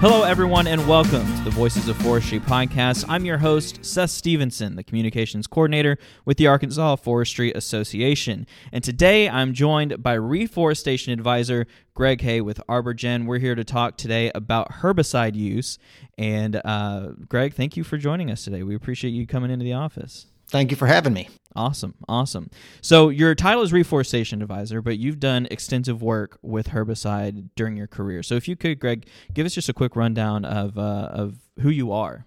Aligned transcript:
Hello, 0.00 0.22
everyone, 0.22 0.68
and 0.68 0.86
welcome 0.86 1.26
to 1.38 1.42
the 1.42 1.50
Voices 1.50 1.88
of 1.88 1.96
Forestry 1.96 2.38
podcast. 2.38 3.04
I'm 3.08 3.24
your 3.24 3.38
host, 3.38 3.84
Seth 3.84 4.10
Stevenson, 4.10 4.76
the 4.76 4.84
communications 4.84 5.48
coordinator 5.48 5.98
with 6.24 6.36
the 6.36 6.46
Arkansas 6.46 6.94
Forestry 6.94 7.50
Association. 7.52 8.46
And 8.70 8.84
today 8.84 9.28
I'm 9.28 9.52
joined 9.54 10.00
by 10.00 10.12
reforestation 10.12 11.12
advisor 11.12 11.66
Greg 11.94 12.20
Hay 12.20 12.40
with 12.40 12.60
ArborGen. 12.68 13.26
We're 13.26 13.40
here 13.40 13.56
to 13.56 13.64
talk 13.64 13.96
today 13.96 14.30
about 14.36 14.70
herbicide 14.70 15.34
use. 15.34 15.80
And 16.16 16.62
uh, 16.64 17.14
Greg, 17.28 17.54
thank 17.54 17.76
you 17.76 17.82
for 17.82 17.96
joining 17.96 18.30
us 18.30 18.44
today. 18.44 18.62
We 18.62 18.76
appreciate 18.76 19.10
you 19.10 19.26
coming 19.26 19.50
into 19.50 19.64
the 19.64 19.72
office. 19.72 20.26
Thank 20.50 20.70
you 20.70 20.76
for 20.76 20.86
having 20.86 21.12
me. 21.12 21.28
Awesome, 21.54 21.94
awesome. 22.08 22.50
So 22.80 23.08
your 23.08 23.34
title 23.34 23.62
is 23.62 23.72
reforestation 23.72 24.42
advisor, 24.42 24.80
but 24.80 24.98
you've 24.98 25.18
done 25.18 25.46
extensive 25.50 26.02
work 26.02 26.38
with 26.40 26.68
herbicide 26.68 27.48
during 27.56 27.76
your 27.76 27.86
career. 27.86 28.22
So 28.22 28.36
if 28.36 28.48
you 28.48 28.56
could, 28.56 28.78
Greg, 28.78 29.06
give 29.34 29.44
us 29.44 29.54
just 29.54 29.68
a 29.68 29.72
quick 29.72 29.96
rundown 29.96 30.44
of 30.44 30.78
uh, 30.78 31.08
of 31.10 31.36
who 31.60 31.68
you 31.68 31.92
are. 31.92 32.26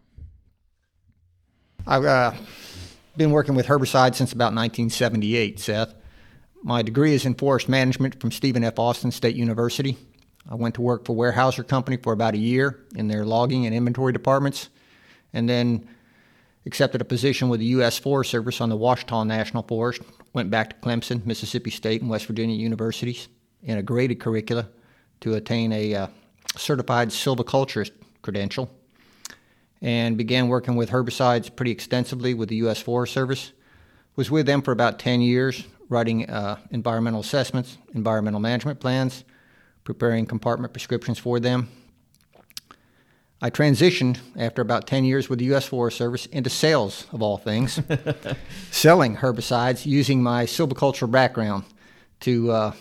I've 1.88 2.05
uh, 2.05 2.34
been 3.17 3.31
working 3.31 3.55
with 3.55 3.67
herbicide 3.67 4.16
since 4.16 4.33
about 4.33 4.53
1978, 4.53 5.59
Seth. 5.59 5.95
My 6.63 6.83
degree 6.83 7.13
is 7.13 7.25
in 7.25 7.33
forest 7.33 7.67
management 7.67 8.19
from 8.19 8.31
Stephen 8.31 8.63
F. 8.63 8.77
Austin 8.77 9.11
State 9.11 9.35
University. 9.35 9.97
I 10.49 10.55
went 10.55 10.75
to 10.75 10.81
work 10.81 11.05
for 11.05 11.16
Weyerhaeuser 11.16 11.67
Company 11.67 11.97
for 11.97 12.13
about 12.13 12.35
a 12.35 12.38
year 12.38 12.80
in 12.95 13.08
their 13.08 13.25
logging 13.25 13.66
and 13.66 13.73
inventory 13.73 14.13
departments, 14.13 14.69
and 15.33 15.49
then 15.49 15.88
accepted 16.65 17.01
a 17.01 17.05
position 17.05 17.49
with 17.49 17.59
the 17.59 17.65
U.S. 17.67 17.97
Forest 17.97 18.31
Service 18.31 18.61
on 18.61 18.69
the 18.69 18.77
Ouachita 18.77 19.25
National 19.25 19.63
Forest, 19.63 20.02
went 20.33 20.49
back 20.49 20.69
to 20.69 20.88
Clemson, 20.88 21.25
Mississippi 21.25 21.72
State, 21.72 22.02
and 22.02 22.09
West 22.09 22.25
Virginia 22.25 22.55
universities 22.55 23.27
in 23.63 23.77
a 23.77 23.83
graded 23.83 24.19
curricula 24.19 24.67
to 25.21 25.36
attain 25.36 25.71
a 25.71 25.95
uh, 25.95 26.08
certified 26.55 27.09
silviculturist 27.09 27.91
credential, 28.21 28.69
and 29.81 30.17
began 30.17 30.47
working 30.47 30.75
with 30.75 30.91
herbicides 30.91 31.53
pretty 31.55 31.71
extensively 31.71 32.33
with 32.33 32.49
the 32.49 32.58
U.S. 32.58 32.81
Forest 32.81 33.14
Service. 33.14 33.52
Was 34.16 34.30
with 34.30 34.45
them 34.45 34.61
for 34.61 34.71
about 34.71 34.99
10 34.99 35.21
years, 35.21 35.64
writing 35.89 36.30
uh, 36.30 36.58
environmental 36.69 37.21
assessments, 37.21 37.77
environmental 37.93 38.41
management 38.41 38.80
plans, 38.80 39.23
preparing 39.83 40.25
compartment 40.25 40.73
prescriptions 40.73 41.17
for 41.17 41.39
them, 41.39 41.69
I 43.44 43.50
transitioned 43.50 44.20
after 44.38 44.61
about 44.61 44.86
10 44.86 45.03
years 45.03 45.28
with 45.28 45.39
the 45.39 45.45
U.S. 45.45 45.66
Forest 45.66 45.97
Service 45.97 46.28
into 46.28 46.52
sales, 46.52 47.08
of 47.11 47.23
all 47.23 47.38
things, 47.38 47.80
selling 48.72 49.17
herbicides 49.17 49.83
using 49.83 50.22
my 50.22 50.45
silviculture 50.45 51.09
background 51.09 51.64
to 52.20 52.52
uh, 52.52 52.73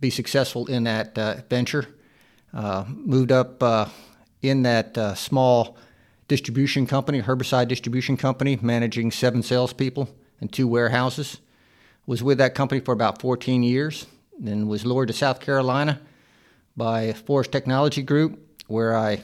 be 0.00 0.10
successful 0.10 0.66
in 0.66 0.82
that 0.84 1.16
uh, 1.16 1.36
venture. 1.48 1.86
Uh, 2.52 2.84
moved 2.88 3.30
up 3.30 3.62
uh, 3.62 3.86
in 4.42 4.62
that 4.62 4.98
uh, 4.98 5.14
small 5.14 5.76
distribution 6.26 6.88
company, 6.88 7.22
herbicide 7.22 7.68
distribution 7.68 8.16
company, 8.16 8.58
managing 8.60 9.12
seven 9.12 9.44
salespeople 9.44 10.08
and 10.40 10.52
two 10.52 10.66
warehouses. 10.66 11.38
Was 12.06 12.20
with 12.20 12.38
that 12.38 12.56
company 12.56 12.80
for 12.80 12.92
about 12.92 13.20
14 13.20 13.62
years, 13.62 14.06
then 14.38 14.66
was 14.66 14.84
lured 14.84 15.06
to 15.06 15.14
South 15.14 15.38
Carolina 15.38 16.00
by 16.76 17.12
Forest 17.12 17.52
Technology 17.52 18.02
Group, 18.02 18.40
where 18.66 18.96
I 18.96 19.22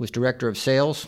was 0.00 0.10
director 0.10 0.48
of 0.48 0.56
sales, 0.56 1.06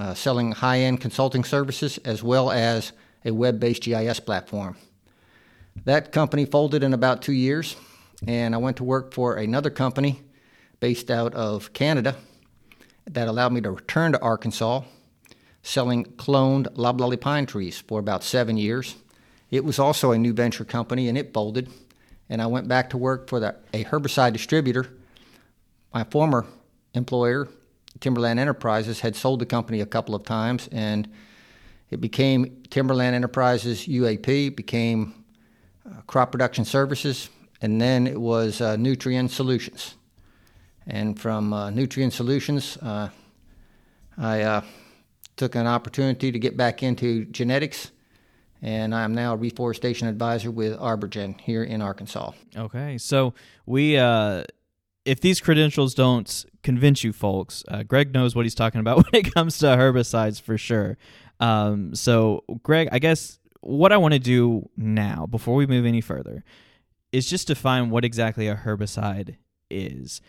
uh, 0.00 0.14
selling 0.14 0.52
high 0.52 0.78
end 0.78 0.98
consulting 0.98 1.44
services 1.44 1.98
as 1.98 2.22
well 2.22 2.50
as 2.50 2.92
a 3.22 3.30
web 3.30 3.60
based 3.60 3.82
GIS 3.82 4.18
platform. 4.18 4.76
That 5.84 6.10
company 6.10 6.46
folded 6.46 6.82
in 6.82 6.94
about 6.94 7.20
two 7.20 7.34
years, 7.34 7.76
and 8.26 8.54
I 8.54 8.58
went 8.58 8.78
to 8.78 8.84
work 8.84 9.12
for 9.12 9.36
another 9.36 9.68
company 9.68 10.22
based 10.80 11.10
out 11.10 11.34
of 11.34 11.74
Canada 11.74 12.16
that 13.10 13.28
allowed 13.28 13.52
me 13.52 13.60
to 13.60 13.72
return 13.72 14.12
to 14.12 14.20
Arkansas, 14.22 14.84
selling 15.62 16.04
cloned 16.04 16.66
loblolly 16.78 17.18
pine 17.18 17.44
trees 17.44 17.78
for 17.86 18.00
about 18.00 18.24
seven 18.24 18.56
years. 18.56 18.96
It 19.50 19.66
was 19.66 19.78
also 19.78 20.12
a 20.12 20.18
new 20.18 20.32
venture 20.32 20.64
company, 20.64 21.08
and 21.08 21.18
it 21.18 21.34
folded. 21.34 21.68
And 22.30 22.40
I 22.40 22.46
went 22.46 22.68
back 22.68 22.88
to 22.90 22.96
work 22.96 23.28
for 23.28 23.38
the, 23.38 23.56
a 23.74 23.84
herbicide 23.84 24.32
distributor. 24.32 24.86
My 25.92 26.04
former 26.04 26.46
employer 26.94 27.48
Timberland 28.00 28.40
Enterprises 28.40 29.00
had 29.00 29.14
sold 29.14 29.40
the 29.40 29.46
company 29.46 29.80
a 29.80 29.86
couple 29.86 30.14
of 30.14 30.24
times, 30.24 30.68
and 30.72 31.08
it 31.90 32.00
became 32.00 32.62
Timberland 32.70 33.14
Enterprises 33.14 33.86
UAP, 33.86 34.56
became 34.56 35.24
uh, 35.86 36.00
Crop 36.06 36.32
Production 36.32 36.64
Services, 36.64 37.28
and 37.60 37.80
then 37.80 38.06
it 38.06 38.20
was 38.20 38.60
uh, 38.60 38.76
Nutrien 38.76 39.28
Solutions. 39.28 39.96
And 40.86 41.18
from 41.18 41.52
uh, 41.52 41.70
Nutrien 41.70 42.10
Solutions, 42.10 42.76
uh, 42.78 43.10
I 44.16 44.42
uh, 44.42 44.62
took 45.36 45.54
an 45.54 45.66
opportunity 45.66 46.32
to 46.32 46.38
get 46.38 46.56
back 46.56 46.82
into 46.82 47.26
genetics, 47.26 47.90
and 48.62 48.94
I'm 48.94 49.14
now 49.14 49.34
a 49.34 49.36
reforestation 49.36 50.08
advisor 50.08 50.50
with 50.50 50.78
ArborGen 50.78 51.40
here 51.40 51.64
in 51.64 51.82
Arkansas. 51.82 52.32
Okay, 52.56 52.98
so 52.98 53.34
we 53.66 53.96
uh, 53.96 54.44
if 55.04 55.20
these 55.20 55.40
credentials 55.40 55.94
don't 55.94 56.44
convince 56.62 57.04
you 57.04 57.12
folks, 57.12 57.64
uh, 57.68 57.82
Greg 57.82 58.12
knows 58.12 58.34
what 58.34 58.44
he's 58.44 58.54
talking 58.54 58.80
about 58.80 58.96
when 59.12 59.24
it 59.24 59.34
comes 59.34 59.58
to 59.58 59.66
herbicides 59.66 60.40
for 60.40 60.58
sure. 60.58 60.98
Um, 61.38 61.94
so, 61.94 62.44
Greg, 62.62 62.88
I 62.92 62.98
guess 62.98 63.38
what 63.60 63.92
I 63.92 63.96
want 63.96 64.14
to 64.14 64.20
do 64.20 64.68
now, 64.76 65.26
before 65.26 65.54
we 65.54 65.66
move 65.66 65.86
any 65.86 66.00
further, 66.00 66.44
is 67.12 67.28
just 67.28 67.48
define 67.48 67.90
what 67.90 68.04
exactly 68.04 68.48
a 68.48 68.54
herbicide 68.56 69.36
is. 69.70 70.20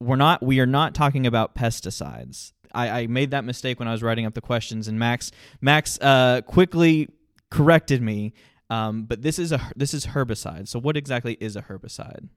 We're 0.00 0.16
not 0.16 0.42
we 0.42 0.60
are 0.60 0.66
not 0.66 0.94
talking 0.94 1.26
about 1.26 1.54
pesticides. 1.54 2.52
I, 2.72 3.02
I 3.02 3.06
made 3.06 3.32
that 3.32 3.44
mistake 3.44 3.78
when 3.78 3.88
I 3.88 3.92
was 3.92 4.02
writing 4.02 4.26
up 4.26 4.34
the 4.34 4.40
questions, 4.40 4.88
and 4.88 4.98
Max 4.98 5.30
Max 5.60 5.98
uh, 6.00 6.40
quickly 6.42 7.08
corrected 7.50 8.00
me. 8.00 8.32
Um, 8.70 9.02
but 9.02 9.22
this 9.22 9.38
is 9.38 9.52
a 9.52 9.60
this 9.76 9.92
is 9.92 10.06
herbicide. 10.06 10.68
So, 10.68 10.78
what 10.78 10.96
exactly 10.96 11.36
is 11.40 11.56
a 11.56 11.62
herbicide? 11.62 12.28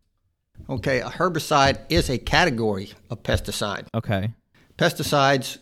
Okay, 0.70 1.02
a 1.02 1.10
herbicide 1.10 1.80
is 1.90 2.10
a 2.10 2.18
category 2.18 2.94
of 3.10 3.22
pesticide. 3.24 3.88
Okay. 3.94 4.32
Pesticides 4.78 5.58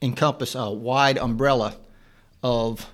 encompass 0.00 0.54
a 0.54 0.70
wide 0.70 1.18
umbrella 1.18 1.76
of 2.42 2.86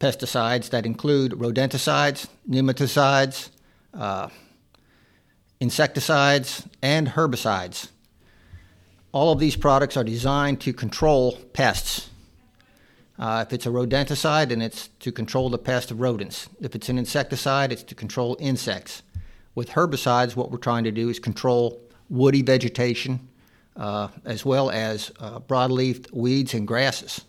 pesticides 0.00 0.70
that 0.70 0.86
include 0.86 1.32
rodenticides, 1.32 2.26
nematicides, 2.48 3.50
uh, 3.94 4.28
insecticides, 5.60 6.66
and 6.82 7.08
herbicides. 7.08 7.88
All 9.12 9.32
of 9.32 9.38
these 9.38 9.56
products 9.56 9.96
are 9.96 10.04
designed 10.04 10.60
to 10.62 10.72
control 10.72 11.36
pests. 11.52 12.08
Uh, 13.18 13.44
if 13.46 13.52
it's 13.52 13.66
a 13.66 13.68
rodenticide, 13.68 14.48
then 14.48 14.62
it's 14.62 14.88
to 15.00 15.12
control 15.12 15.50
the 15.50 15.58
pest 15.58 15.90
of 15.90 16.00
rodents. 16.00 16.48
If 16.60 16.74
it's 16.74 16.88
an 16.88 16.98
insecticide, 16.98 17.70
it's 17.70 17.82
to 17.84 17.94
control 17.94 18.36
insects. 18.40 19.02
With 19.54 19.70
herbicides, 19.70 20.34
what 20.36 20.50
we're 20.50 20.58
trying 20.58 20.84
to 20.84 20.92
do 20.92 21.08
is 21.08 21.18
control 21.18 21.80
woody 22.08 22.42
vegetation 22.42 23.28
uh, 23.76 24.08
as 24.24 24.44
well 24.44 24.70
as 24.70 25.12
uh, 25.20 25.40
weeds 26.12 26.54
and 26.54 26.66
grasses. 26.66 27.24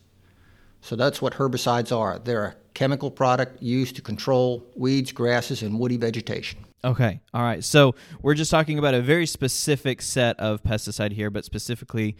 So 0.81 0.95
that's 0.95 1.21
what 1.21 1.33
herbicides 1.33 1.95
are. 1.95 2.19
They're 2.19 2.45
a 2.45 2.55
chemical 2.73 3.09
product 3.09 3.61
used 3.61 3.95
to 3.95 4.01
control 4.01 4.65
weeds, 4.75 5.11
grasses, 5.11 5.61
and 5.61 5.79
woody 5.79 5.97
vegetation. 5.97 6.59
Okay. 6.83 7.21
All 7.33 7.43
right. 7.43 7.63
So 7.63 7.95
we're 8.21 8.33
just 8.33 8.51
talking 8.51 8.77
about 8.77 8.93
a 8.93 9.01
very 9.01 9.25
specific 9.25 10.01
set 10.01 10.37
of 10.39 10.61
pesticide 10.63 11.13
here, 11.13 11.29
but 11.29 11.45
specifically 11.45 12.17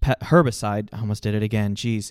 pe- 0.00 0.14
herbicide. 0.22 0.88
I 0.92 0.98
almost 0.98 1.22
did 1.22 1.34
it 1.34 1.44
again. 1.44 1.76
Jeez. 1.76 2.10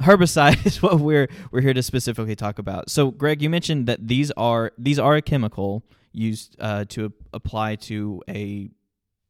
Herbicide 0.00 0.66
is 0.66 0.82
what 0.82 0.98
we're 0.98 1.28
we're 1.52 1.60
here 1.60 1.74
to 1.74 1.82
specifically 1.82 2.34
talk 2.34 2.58
about. 2.58 2.90
So, 2.90 3.12
Greg, 3.12 3.40
you 3.40 3.48
mentioned 3.48 3.86
that 3.86 4.08
these 4.08 4.32
are 4.32 4.72
these 4.76 4.98
are 4.98 5.14
a 5.14 5.22
chemical 5.22 5.84
used 6.16 6.56
uh, 6.58 6.84
to 6.86 7.12
apply 7.32 7.76
to 7.76 8.22
a 8.28 8.70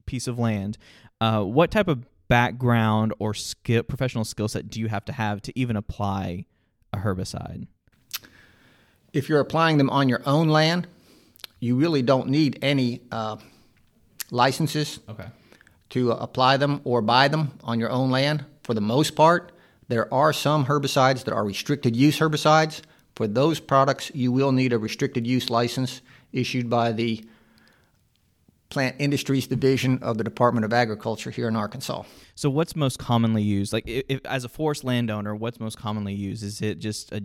piece 0.07 0.27
of 0.27 0.39
land. 0.39 0.79
Uh, 1.21 1.43
what 1.43 1.71
type 1.71 1.89
of 1.89 2.07
background 2.29 3.13
or 3.19 3.35
skill, 3.35 3.83
professional 3.83 4.25
skill 4.25 4.49
set 4.49 4.69
do 4.69 4.81
you 4.81 4.89
have 4.89 5.05
to 5.05 5.13
have 5.13 5.43
to 5.43 5.59
even 5.59 5.77
apply 5.77 6.47
a 6.93 6.99
herbicide? 6.99 7.67
If 9.13 9.29
you're 9.29 9.41
applying 9.41 9.79
them 9.79 9.91
on 9.91 10.09
your 10.09 10.23
own 10.27 10.49
land, 10.49 10.87
you 11.61 11.77
really 11.77 12.03
don't 12.03 12.29
need 12.29 12.59
any 12.63 13.01
uh, 13.11 13.37
licenses 14.31 15.01
okay. 15.09 15.27
to 15.91 16.13
apply 16.13 16.59
them 16.59 16.81
or 16.85 17.01
buy 17.01 17.29
them 17.29 17.59
on 17.65 17.81
your 17.81 17.91
own 17.91 18.11
land. 18.11 18.45
For 18.63 18.75
the 18.75 18.81
most 18.81 19.15
part, 19.15 19.53
there 19.89 20.13
are 20.13 20.33
some 20.33 20.67
herbicides 20.67 21.25
that 21.25 21.33
are 21.33 21.45
restricted 21.45 21.97
use 21.97 22.19
herbicides. 22.19 22.83
For 23.15 23.27
those 23.27 23.61
products, 23.61 24.11
you 24.15 24.33
will 24.33 24.53
need 24.53 24.73
a 24.73 24.79
restricted 24.79 25.27
use 25.27 25.49
license 25.49 26.03
issued 26.37 26.71
by 26.71 26.93
the 26.93 27.25
Plant 28.69 28.97
Industries 28.99 29.47
Division 29.47 29.99
of 30.03 30.19
the 30.19 30.25
Department 30.25 30.65
of 30.65 30.73
Agriculture 30.73 31.31
here 31.31 31.49
in 31.49 31.57
Arkansas. 31.57 32.03
So, 32.35 32.51
what's 32.51 32.75
most 32.75 32.99
commonly 32.99 33.43
used? 33.43 33.73
Like, 33.73 33.85
if, 33.87 34.21
as 34.25 34.45
a 34.45 34.49
forest 34.49 34.85
landowner, 34.85 35.35
what's 35.35 35.61
most 35.61 35.79
commonly 35.79 36.15
used? 36.15 36.43
Is 36.43 36.61
it 36.61 36.79
just 36.79 37.13
a, 37.13 37.23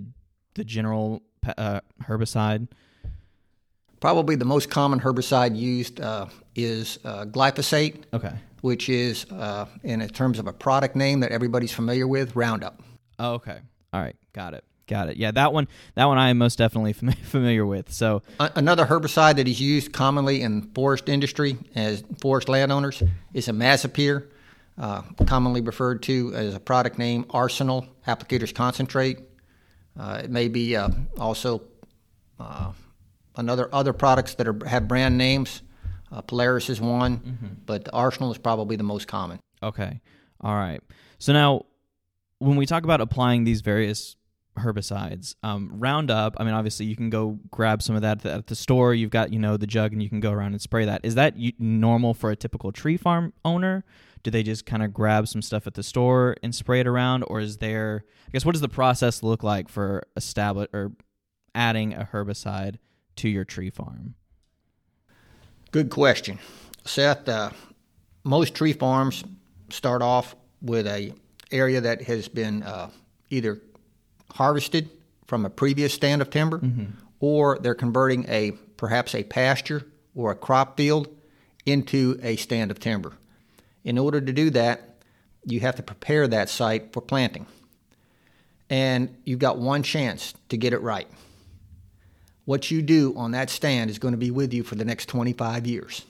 the 0.54 0.64
general 0.64 1.24
uh, 1.58 1.82
herbicide? 2.04 2.68
Probably 4.00 4.36
the 4.36 4.46
most 4.46 4.70
common 4.70 5.00
herbicide 5.00 5.56
used 5.56 6.00
uh, 6.00 6.28
is 6.56 7.00
uh, 7.04 7.26
glyphosate. 7.26 8.04
Okay. 8.14 8.34
which 8.62 8.90
is, 8.90 9.26
uh, 9.32 9.66
in 9.84 10.08
terms 10.10 10.38
of 10.38 10.48
a 10.48 10.54
product 10.54 10.96
name 10.96 11.20
that 11.22 11.32
everybody's 11.32 11.74
familiar 11.74 12.08
with, 12.08 12.36
Roundup. 12.36 12.82
Oh, 13.18 13.34
okay. 13.34 13.60
All 13.94 14.02
right. 14.02 14.16
Got 14.34 14.54
it. 14.54 14.64
Got 14.92 15.08
it. 15.08 15.16
Yeah, 15.16 15.32
that 15.32 15.54
one. 15.54 15.70
That 15.96 16.04
one 16.04 16.18
I 16.18 16.32
am 16.32 16.38
most 16.38 16.58
definitely 16.58 16.92
fam- 17.02 17.14
familiar 17.14 17.66
with. 17.66 17.94
So 17.94 18.24
Another 18.42 18.86
herbicide 18.86 19.38
that 19.38 19.48
is 19.48 19.62
used 19.62 19.94
commonly 19.94 20.42
in 20.42 20.64
forest 20.74 21.08
industry 21.08 21.58
as 21.76 22.04
forest 22.20 22.50
landowners 22.50 23.02
is 23.34 23.48
imazapyr, 23.48 24.28
uh, 24.78 25.04
commonly 25.26 25.62
referred 25.62 26.04
to 26.04 26.34
as 26.36 26.56
a 26.56 26.60
product 26.60 26.98
name 26.98 27.26
Arsenal 27.30 27.88
Applicators 28.06 28.54
Concentrate. 28.54 29.20
Uh, 29.98 30.20
it 30.26 30.30
may 30.30 30.50
be 30.50 30.76
uh, 30.76 30.90
also 31.18 31.62
uh, 32.38 32.74
another 33.38 33.70
other 33.74 33.94
products 33.94 34.34
that 34.36 34.46
are, 34.46 34.66
have 34.68 34.90
brand 34.90 35.18
names. 35.18 35.62
Uh, 36.12 36.22
Polaris 36.22 36.70
is 36.70 36.82
one, 36.82 37.62
but 37.66 37.88
Arsenal 37.94 38.30
is 38.34 38.38
probably 38.38 38.76
the 38.76 38.84
most 38.84 39.08
common. 39.08 39.40
Okay. 39.64 40.02
All 40.42 40.56
right. 40.56 40.82
So 41.18 41.32
now, 41.32 41.68
when 42.40 42.58
we 42.58 42.66
talk 42.66 42.84
about 42.84 43.00
applying 43.00 43.46
these 43.46 43.62
various 43.62 44.18
herbicides, 44.58 45.36
um, 45.44 45.70
Roundup, 45.74 46.36
I 46.38 46.44
mean, 46.44 46.54
obviously 46.54 46.86
you 46.86 46.96
can 46.96 47.10
go 47.10 47.40
grab 47.50 47.82
some 47.82 47.96
of 47.96 48.02
that 48.02 48.18
at 48.18 48.24
the, 48.24 48.34
at 48.34 48.48
the 48.48 48.56
store. 48.56 48.94
You've 48.94 49.10
got, 49.10 49.32
you 49.32 49.40
know, 49.40 49.58
the 49.58 49.68
jug 49.68 49.94
and 49.94 50.04
you 50.04 50.10
can 50.10 50.20
go 50.20 50.32
around 50.32 50.52
and 50.52 50.62
spray 50.62 50.86
that. 50.86 51.02
Is 51.04 51.16
that 51.16 51.36
normal 51.60 52.14
for 52.14 52.32
a 52.32 52.36
typical 52.36 52.72
tree 52.72 52.98
farm 52.98 53.34
owner? 53.46 53.86
Do 54.24 54.30
they 54.30 54.44
just 54.44 54.66
kind 54.66 54.84
of 54.84 54.94
grab 54.94 55.28
some 55.28 55.42
stuff 55.42 55.66
at 55.68 55.74
the 55.74 55.84
store 55.84 56.36
and 56.44 56.54
spray 56.54 56.82
it 56.82 56.88
around? 56.88 57.24
Or 57.28 57.40
is 57.40 57.58
there, 57.58 58.04
I 58.28 58.32
guess, 58.32 58.46
what 58.46 58.52
does 58.52 58.62
the 58.62 58.70
process 58.70 59.24
look 59.24 59.42
like 59.42 59.70
for 59.70 60.04
establish 60.16 60.68
or 60.74 60.92
adding 61.56 61.94
a 61.94 62.08
herbicide 62.12 62.76
to 63.18 63.30
your 63.30 63.46
tree 63.46 63.70
farm? 63.70 64.16
Good 65.72 65.90
question, 65.90 66.40
Seth. 66.86 67.28
Uh, 67.30 67.52
most 68.24 68.54
tree 68.54 68.74
farms 68.74 69.24
start 69.70 70.02
off 70.02 70.36
with 70.62 70.86
a 70.86 71.14
area 71.52 71.82
that 71.82 72.04
has 72.04 72.28
been 72.28 72.64
uh, 72.64 72.90
either 73.30 73.62
harvested 74.32 74.90
from 75.26 75.46
a 75.46 75.50
previous 75.50 75.94
stand 75.94 76.22
of 76.22 76.30
timber, 76.30 76.62
or 77.20 77.58
they're 77.62 77.76
converting 77.76 78.26
a 78.28 78.52
perhaps 78.78 79.16
a 79.16 79.24
pasture 79.24 79.86
or 80.16 80.32
a 80.32 80.36
crop 80.36 80.78
field 80.78 81.08
into 81.66 82.20
a 82.22 82.36
stand 82.36 82.72
of 82.72 82.80
timber. 82.80 83.14
In 83.84 83.98
order 83.98 84.20
to 84.20 84.34
do 84.34 84.50
that, 84.52 85.04
you 85.46 85.60
have 85.62 85.76
to 85.76 85.84
prepare 85.84 86.28
that 86.28 86.50
site 86.50 86.94
for 86.94 87.02
planting, 87.02 87.46
and 88.70 89.16
you've 89.24 89.40
got 89.40 89.58
one 89.58 89.84
chance 89.84 90.34
to 90.50 90.58
get 90.58 90.74
it 90.74 90.82
right 90.82 91.08
what 92.46 92.72
you 92.72 92.82
do 92.82 93.14
on 93.16 93.32
that 93.32 93.50
stand 93.50 93.90
is 93.90 94.00
going 94.00 94.14
to 94.14 94.18
be 94.18 94.32
with 94.32 94.54
you 94.54 94.64
for 94.64 94.76
the 94.76 94.86
next 94.86 95.08
25 95.08 95.68
years. 95.68 96.06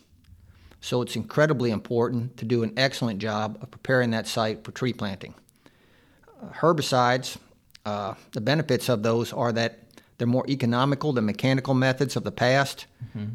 So 0.79 1.01
it's 1.01 1.15
incredibly 1.15 1.69
important 1.69 2.38
to 2.38 2.45
do 2.45 2.63
an 2.63 2.73
excellent 2.77 3.19
job 3.19 3.59
of 3.62 3.69
preparing 3.69 4.12
that 4.12 4.27
site 4.27 4.63
for 4.63 4.71
tree 4.71 4.94
planting. 4.94 5.35
Uh, 6.41 6.47
herbicides, 6.47 7.38
uh, 7.86 8.13
the 8.31 8.42
benefits 8.42 8.89
of 8.89 9.04
those 9.04 9.33
are 9.33 9.51
that 9.51 9.80
they're 10.18 10.28
more 10.28 10.45
economical 10.48 11.13
than 11.13 11.25
mechanical 11.25 11.74
methods 11.74 12.16
of 12.16 12.24
the 12.24 12.31
past. 12.31 12.86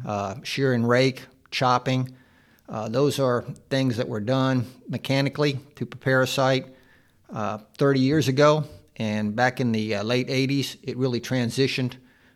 Uh, 0.05 0.35
shear 0.43 0.73
and 0.73 0.87
rake, 0.87 1.25
chopping, 1.51 2.15
uh, 2.69 2.89
those 2.89 3.19
are 3.19 3.43
things 3.69 3.97
that 3.97 4.07
were 4.07 4.19
done 4.19 4.65
mechanically 4.89 5.59
to 5.75 5.85
prepare 5.85 6.21
a 6.21 6.27
site 6.27 6.65
uh, 7.33 7.59
30 7.77 7.99
years 7.99 8.27
ago. 8.27 8.65
And 8.97 9.35
back 9.35 9.61
in 9.61 9.71
the 9.71 9.95
uh, 9.95 10.03
late 10.03 10.27
80s, 10.27 10.77
it 10.83 10.97
really 10.97 11.21
transitioned 11.21 11.93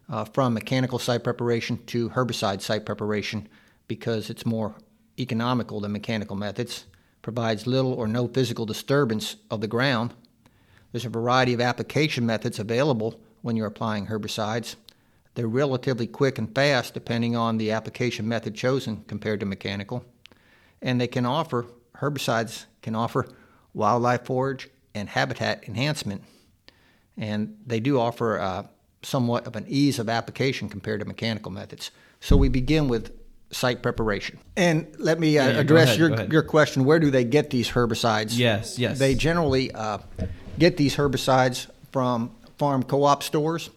uh, 0.09 0.25
from 0.25 0.53
mechanical 0.53 0.99
site 0.99 1.23
preparation 1.23 1.83
to 1.87 2.09
herbicide 2.09 2.61
site 2.61 2.85
preparation 2.85 3.47
because 3.87 4.29
it's 4.29 4.45
more 4.45 4.75
economical 5.19 5.81
than 5.81 5.91
mechanical 5.91 6.35
methods, 6.35 6.85
provides 7.21 7.67
little 7.67 7.93
or 7.93 8.07
no 8.07 8.27
physical 8.27 8.65
disturbance 8.65 9.35
of 9.49 9.59
the 9.61 9.67
ground. 9.67 10.13
There's 10.91 11.05
a 11.05 11.09
variety 11.09 11.53
of 11.53 11.61
application 11.61 12.25
methods 12.25 12.59
available 12.59 13.19
when 13.41 13.55
you're 13.55 13.67
applying 13.67 14.07
herbicides. 14.07 14.75
They're 15.35 15.47
relatively 15.47 16.07
quick 16.07 16.37
and 16.37 16.53
fast 16.53 16.93
depending 16.93 17.35
on 17.35 17.57
the 17.57 17.71
application 17.71 18.27
method 18.27 18.55
chosen 18.55 19.03
compared 19.07 19.39
to 19.39 19.45
mechanical. 19.45 20.03
And 20.81 20.99
they 20.99 21.07
can 21.07 21.25
offer, 21.25 21.67
herbicides 21.97 22.65
can 22.81 22.95
offer 22.95 23.27
wildlife 23.73 24.25
forage 24.25 24.69
and 24.93 25.07
habitat 25.07 25.63
enhancement. 25.67 26.23
And 27.17 27.57
they 27.65 27.79
do 27.79 27.99
offer 27.99 28.39
uh, 28.39 28.63
somewhat 29.03 29.47
of 29.47 29.55
an 29.55 29.65
ease 29.67 29.99
of 29.99 30.09
application 30.09 30.69
compared 30.69 30.99
to 30.99 31.05
mechanical 31.05 31.51
methods. 31.51 31.91
So 32.19 32.35
we 32.35 32.49
begin 32.49 32.87
with 32.87 33.11
site 33.51 33.81
preparation. 33.81 34.39
And 34.55 34.87
let 34.97 35.19
me 35.19 35.37
uh, 35.37 35.47
Yeah, 35.47 35.59
address 35.59 35.95
ahead, 35.95 35.99
your, 35.99 36.23
your 36.25 36.43
question 36.43 36.85
where 36.85 36.99
do 36.99 37.11
they 37.11 37.23
get 37.23 37.49
these 37.49 37.69
herbicides? 37.69 38.37
Yes, 38.37 38.79
yes. 38.79 38.99
They 38.99 39.15
generally 39.15 39.71
uh, 39.71 39.99
get 40.57 40.77
these 40.77 40.95
herbicides 40.95 41.67
from 41.91 42.35
farm 42.57 42.83
co 42.83 43.03
op 43.03 43.23
stores 43.23 43.69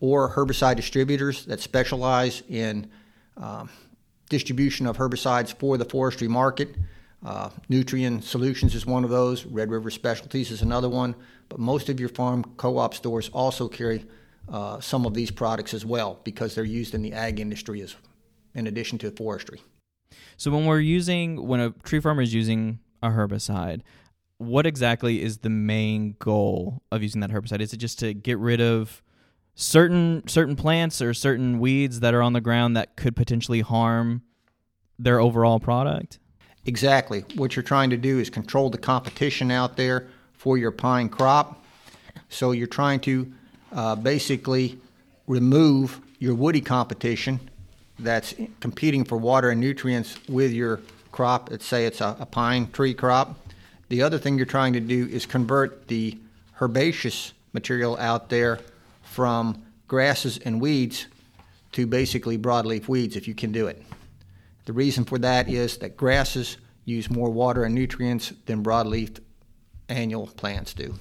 or 0.00 0.30
herbicide 0.30 0.76
distributors 0.76 1.44
that 1.46 1.60
specialize 1.60 2.42
in 2.48 2.90
um, 3.36 3.68
distribution 4.28 4.86
of 4.86 4.96
herbicides 4.96 5.54
for 5.58 5.76
the 5.78 5.84
forestry 5.84 6.28
market. 6.28 6.74
Uh, 7.24 7.50
Nutrien 7.70 8.22
Solutions 8.22 8.74
is 8.74 8.84
one 8.84 9.04
of 9.04 9.10
those, 9.10 9.44
Red 9.46 9.70
River 9.70 9.90
Specialties 9.90 10.50
is 10.50 10.62
another 10.62 10.88
one, 10.88 11.14
but 11.48 11.60
most 11.60 11.88
of 11.88 12.00
your 12.00 12.08
farm 12.08 12.44
co 12.56 12.78
op 12.78 12.94
stores 12.94 13.28
also 13.32 13.68
carry 13.68 14.04
uh, 14.48 14.80
some 14.80 15.06
of 15.06 15.14
these 15.14 15.30
products 15.30 15.72
as 15.72 15.86
well 15.86 16.18
because 16.24 16.54
they're 16.54 16.64
used 16.64 16.94
in 16.94 17.02
the 17.02 17.12
ag 17.12 17.38
industry 17.38 17.80
as 17.80 17.94
in 18.54 18.66
addition 18.66 18.98
to 18.98 19.10
forestry. 19.12 19.60
So 20.36 20.50
when 20.50 20.66
we're 20.66 20.80
using 20.80 21.46
when 21.46 21.60
a 21.60 21.70
tree 21.70 22.00
farmer 22.00 22.22
is 22.22 22.34
using 22.34 22.80
a 23.02 23.08
herbicide, 23.08 23.82
what 24.42 24.66
exactly 24.66 25.22
is 25.22 25.38
the 25.38 25.50
main 25.50 26.16
goal 26.18 26.82
of 26.90 27.02
using 27.02 27.20
that 27.20 27.30
herbicide? 27.30 27.60
Is 27.60 27.72
it 27.72 27.78
just 27.78 27.98
to 28.00 28.12
get 28.14 28.38
rid 28.38 28.60
of 28.60 29.02
certain 29.54 30.26
certain 30.26 30.56
plants 30.56 31.02
or 31.02 31.14
certain 31.14 31.58
weeds 31.58 32.00
that 32.00 32.14
are 32.14 32.22
on 32.22 32.32
the 32.32 32.40
ground 32.40 32.76
that 32.76 32.96
could 32.96 33.14
potentially 33.14 33.60
harm 33.60 34.22
their 34.98 35.20
overall 35.20 35.60
product? 35.60 36.18
Exactly. 36.64 37.24
What 37.34 37.56
you're 37.56 37.62
trying 37.62 37.90
to 37.90 37.96
do 37.96 38.18
is 38.18 38.30
control 38.30 38.70
the 38.70 38.78
competition 38.78 39.50
out 39.50 39.76
there 39.76 40.08
for 40.32 40.56
your 40.56 40.70
pine 40.70 41.08
crop. 41.08 41.64
So 42.28 42.52
you're 42.52 42.66
trying 42.66 43.00
to 43.00 43.32
uh, 43.72 43.96
basically 43.96 44.78
remove 45.26 46.00
your 46.18 46.34
woody 46.34 46.60
competition 46.60 47.40
that's 47.98 48.34
competing 48.60 49.04
for 49.04 49.16
water 49.18 49.50
and 49.50 49.60
nutrients 49.60 50.16
with 50.28 50.52
your 50.52 50.80
crop. 51.10 51.50
Let's 51.50 51.66
say 51.66 51.86
it's 51.86 52.00
a, 52.00 52.16
a 52.20 52.26
pine 52.26 52.70
tree 52.70 52.94
crop. 52.94 53.36
The 53.92 54.00
other 54.00 54.16
thing 54.16 54.38
you're 54.38 54.46
trying 54.46 54.72
to 54.72 54.80
do 54.80 55.06
is 55.12 55.26
convert 55.26 55.86
the 55.88 56.16
herbaceous 56.62 57.34
material 57.52 57.98
out 57.98 58.30
there 58.30 58.58
from 59.02 59.64
grasses 59.86 60.38
and 60.38 60.62
weeds 60.62 61.08
to 61.72 61.86
basically 61.86 62.38
broadleaf 62.38 62.88
weeds 62.88 63.16
if 63.16 63.28
you 63.28 63.34
can 63.34 63.52
do 63.52 63.66
it. 63.66 63.82
The 64.64 64.72
reason 64.72 65.04
for 65.04 65.18
that 65.18 65.46
is 65.46 65.76
that 65.76 65.98
grasses 65.98 66.56
use 66.86 67.10
more 67.10 67.28
water 67.28 67.64
and 67.64 67.74
nutrients 67.74 68.32
than 68.46 68.64
broadleaf 68.64 69.18
annual 69.90 70.26
plants 70.26 70.72
do. 70.72 70.94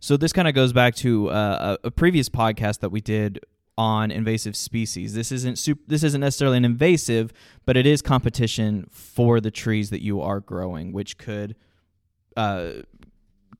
So 0.00 0.16
this 0.16 0.32
kind 0.32 0.48
of 0.48 0.54
goes 0.54 0.72
back 0.72 0.94
to 0.96 1.28
uh, 1.28 1.76
a, 1.84 1.90
previous 1.90 2.30
podcast 2.30 2.78
that 2.80 2.88
we 2.88 3.02
did 3.02 3.40
on 3.76 4.10
invasive 4.10 4.56
species. 4.56 5.12
This 5.12 5.30
isn't 5.32 5.58
sup- 5.58 5.86
this 5.86 6.02
isn't 6.02 6.22
necessarily 6.22 6.56
an 6.56 6.64
invasive, 6.64 7.30
but 7.66 7.76
it 7.76 7.84
is 7.84 8.00
competition 8.00 8.86
for 8.90 9.38
the 9.38 9.50
trees 9.50 9.90
that 9.90 10.02
you 10.02 10.22
are 10.22 10.40
growing, 10.40 10.92
which 10.92 11.18
could 11.18 11.54
uh, 12.38 12.82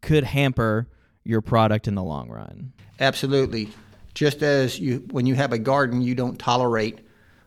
could 0.00 0.22
hamper 0.22 0.88
your 1.24 1.40
product 1.40 1.88
in 1.88 1.96
the 1.96 2.02
long 2.02 2.30
run. 2.30 2.72
Absolutely. 3.00 3.70
Just 4.14 4.42
as 4.42 4.78
you, 4.78 5.04
when 5.10 5.26
you 5.26 5.34
have 5.34 5.52
a 5.52 5.58
garden, 5.58 6.00
you 6.00 6.14
don't 6.14 6.38
tolerate 6.38 7.00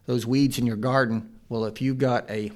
those 0.05 0.25
weeds 0.25 0.59
in 0.59 0.65
your 0.65 0.75
garden. 0.75 1.31
Well, 1.47 1.65
if 1.65 1.81
you've 1.81 1.97
got 1.97 2.29
a 2.29 2.51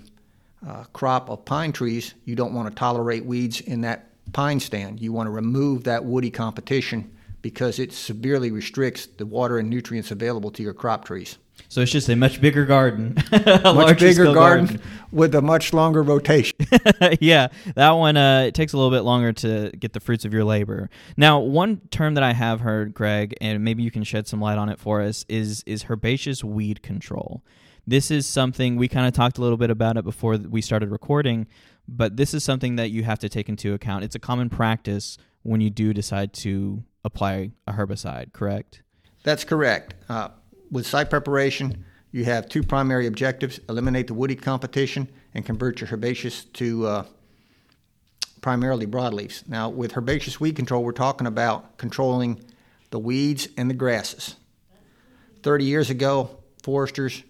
uh, 0.67 0.83
crop 0.91 1.29
of 1.29 1.45
pine 1.45 1.71
trees, 1.71 2.13
you 2.25 2.35
don't 2.35 2.53
want 2.53 2.67
to 2.67 2.75
tolerate 2.75 3.25
weeds 3.25 3.61
in 3.61 3.81
that 3.81 4.09
pine 4.33 4.59
stand. 4.59 4.99
You 4.99 5.13
want 5.13 5.27
to 5.27 5.31
remove 5.31 5.85
that 5.85 6.03
woody 6.03 6.29
competition 6.29 7.15
because 7.41 7.79
it 7.79 7.93
severely 7.93 8.51
restricts 8.51 9.05
the 9.05 9.25
water 9.25 9.57
and 9.57 9.69
nutrients 9.69 10.11
available 10.11 10.51
to 10.51 10.63
your 10.63 10.73
crop 10.73 11.05
trees. 11.05 11.37
So 11.67 11.81
it's 11.81 11.91
just 11.91 12.09
a 12.09 12.15
much 12.15 12.39
bigger 12.41 12.65
garden, 12.65 13.15
a 13.31 13.73
Much 13.73 13.99
bigger 13.99 14.23
scale 14.23 14.33
garden 14.33 14.81
with 15.11 15.35
a 15.35 15.41
much 15.41 15.73
longer 15.73 16.03
rotation. 16.03 16.57
yeah, 17.19 17.47
that 17.75 17.91
one 17.91 18.17
uh, 18.17 18.41
it 18.47 18.53
takes 18.53 18.73
a 18.73 18.77
little 18.77 18.91
bit 18.91 19.01
longer 19.01 19.33
to 19.33 19.71
get 19.71 19.93
the 19.93 19.99
fruits 19.99 20.25
of 20.25 20.33
your 20.33 20.43
labor. 20.43 20.89
Now, 21.17 21.39
one 21.39 21.81
term 21.91 22.13
that 22.15 22.23
I 22.23 22.33
have 22.33 22.61
heard, 22.61 22.93
Greg, 22.93 23.35
and 23.41 23.63
maybe 23.63 23.83
you 23.83 23.91
can 23.91 24.03
shed 24.03 24.27
some 24.27 24.39
light 24.39 24.57
on 24.57 24.69
it 24.69 24.79
for 24.79 25.01
us, 25.01 25.25
is 25.27 25.63
is 25.65 25.85
herbaceous 25.89 26.43
weed 26.43 26.81
control. 26.81 27.43
This 27.87 28.09
is 28.09 28.25
something 28.25 28.77
we 28.77 28.87
kind 28.87 29.07
of 29.07 29.13
talked 29.13 29.37
a 29.37 29.41
little 29.41 29.57
bit 29.57 29.69
about 29.69 29.97
it 29.97 30.03
before 30.03 30.37
we 30.37 30.61
started 30.61 30.89
recording, 30.89 31.47
but 31.87 32.17
this 32.17 32.33
is 32.33 32.43
something 32.43 32.77
that 32.77 32.89
you 32.89 33.03
have 33.03 33.19
to 33.19 33.29
take 33.29 33.47
into 33.47 33.73
account. 33.73 34.03
It's 34.03 34.15
a 34.15 34.19
common 34.19 34.49
practice 34.49 35.17
when 35.43 35.61
you 35.61 35.69
do 35.69 35.93
decide 35.93 36.33
to 36.33 36.83
apply 37.03 37.51
a 37.67 37.73
herbicide, 37.73 38.33
correct? 38.33 38.81
That's 39.23 39.43
correct. 39.43 39.93
Uh, 40.09 40.29
with 40.71 40.87
site 40.87 41.09
preparation, 41.09 41.85
you 42.11 42.25
have 42.25 42.47
two 42.47 42.63
primary 42.63 43.07
objectives 43.07 43.59
eliminate 43.67 44.07
the 44.07 44.13
woody 44.13 44.35
competition 44.35 45.09
and 45.33 45.45
convert 45.45 45.81
your 45.81 45.89
herbaceous 45.89 46.45
to 46.45 46.87
uh, 46.87 47.05
primarily 48.41 48.87
broadleafs. 48.87 49.47
Now, 49.49 49.69
with 49.69 49.97
herbaceous 49.97 50.39
weed 50.39 50.55
control, 50.55 50.83
we're 50.83 50.91
talking 50.91 51.27
about 51.27 51.77
controlling 51.77 52.43
the 52.91 52.99
weeds 52.99 53.47
and 53.57 53.69
the 53.69 53.73
grasses. 53.73 54.35
30 55.43 55.65
years 55.65 55.89
ago, 55.89 56.29
foresters 56.63 57.23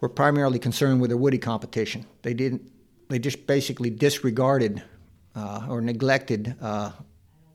were 0.00 0.08
primarily 0.08 0.58
concerned 0.58 1.00
with 1.00 1.10
their 1.10 1.16
woody 1.16 1.38
competition. 1.38 2.06
They 2.22 2.34
didn't. 2.34 2.62
They 3.08 3.18
just 3.18 3.46
basically 3.46 3.90
disregarded 3.90 4.82
uh, 5.34 5.66
or 5.68 5.80
neglected 5.80 6.56
uh, 6.60 6.92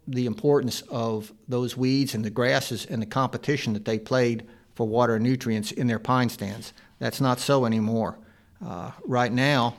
the 0.07 0.25
importance 0.25 0.81
of 0.89 1.33
those 1.47 1.77
weeds 1.77 2.13
and 2.13 2.25
the 2.25 2.29
grasses 2.29 2.85
and 2.85 3.01
the 3.01 3.05
competition 3.05 3.73
that 3.73 3.85
they 3.85 3.99
played 3.99 4.47
for 4.75 4.87
water 4.87 5.15
and 5.15 5.23
nutrients 5.23 5.71
in 5.71 5.87
their 5.87 5.99
pine 5.99 6.29
stands. 6.29 6.73
That's 6.99 7.21
not 7.21 7.39
so 7.39 7.65
anymore. 7.65 8.17
Uh, 8.65 8.91
right 9.05 9.31
now, 9.31 9.75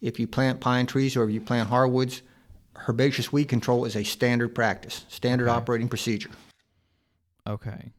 if 0.00 0.18
you 0.18 0.26
plant 0.26 0.60
pine 0.60 0.86
trees 0.86 1.16
or 1.16 1.24
if 1.24 1.30
you 1.30 1.40
plant 1.40 1.68
hardwoods, 1.68 2.22
herbaceous 2.88 3.32
weed 3.32 3.46
control 3.46 3.84
is 3.84 3.96
a 3.96 4.04
standard 4.04 4.54
practice, 4.54 5.04
standard 5.08 5.48
okay. 5.48 5.56
operating 5.56 5.88
procedure. 5.88 6.30
Okay. 7.46 7.92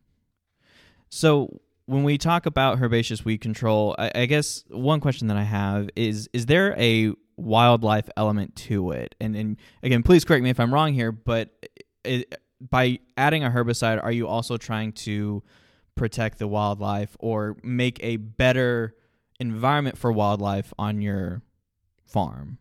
So 1.10 1.62
when 1.86 2.04
we 2.04 2.18
talk 2.18 2.46
about 2.46 2.80
herbaceous 2.80 3.24
weed 3.24 3.40
control, 3.40 3.96
I, 3.98 4.12
I, 4.16 4.26
guess 4.26 4.64
one 4.70 5.00
question 5.00 5.28
that 5.28 5.38
I 5.38 5.44
have 5.44 5.90
is: 5.96 6.30
Is 6.34 6.46
there 6.46 6.76
a 6.78 7.14
wildlife 7.38 8.10
element 8.18 8.56
to 8.56 8.92
it? 8.92 9.16
And, 9.20 9.36
and 9.36 9.58
again, 9.82 10.04
please 10.04 10.26
correct 10.26 10.44
me 10.44 10.50
if 10.50 10.60
I'm 10.60 10.74
wrong 10.74 10.94
here, 10.94 11.12
but 11.12 11.50
it, 12.04 12.34
by 12.60 13.00
adding 13.18 13.44
a 13.44 13.50
herbicide, 13.50 14.04
are 14.04 14.12
you 14.12 14.28
also 14.28 14.58
trying 14.58 14.94
to 14.94 15.44
protect 15.96 16.40
the 16.40 16.48
wildlife 16.48 17.16
or 17.20 17.58
make 17.64 18.04
a 18.04 18.18
better 18.18 18.96
environment 19.40 19.98
for 19.98 20.12
wildlife 20.12 20.74
on 20.78 21.02
your 21.02 21.42
farm? 22.06 22.58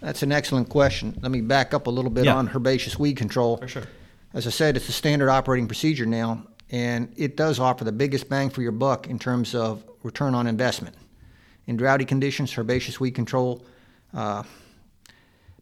That's 0.00 0.22
an 0.22 0.32
excellent 0.32 0.68
question. 0.68 1.18
Let 1.20 1.30
me 1.30 1.40
back 1.40 1.74
up 1.74 1.86
a 1.86 1.90
little 1.90 2.10
bit 2.10 2.26
yeah. 2.26 2.36
on 2.36 2.48
herbaceous 2.48 2.98
weed 2.98 3.16
control. 3.16 3.56
For 3.56 3.68
sure. 3.68 3.84
As 4.32 4.46
I 4.46 4.50
said, 4.50 4.76
it's 4.76 4.88
a 4.88 4.92
standard 4.92 5.30
operating 5.30 5.66
procedure 5.68 6.06
now, 6.06 6.46
and 6.70 7.12
it 7.16 7.36
does 7.36 7.58
offer 7.58 7.84
the 7.84 7.92
biggest 7.92 8.28
bang 8.28 8.50
for 8.50 8.62
your 8.62 8.72
buck 8.72 9.06
in 9.08 9.18
terms 9.18 9.54
of 9.54 9.84
return 10.02 10.34
on 10.34 10.46
investment. 10.46 10.96
In 11.66 11.76
droughty 11.76 12.04
conditions, 12.04 12.56
herbaceous 12.56 13.00
weed 13.00 13.12
control 13.12 13.64
uh, 14.12 14.42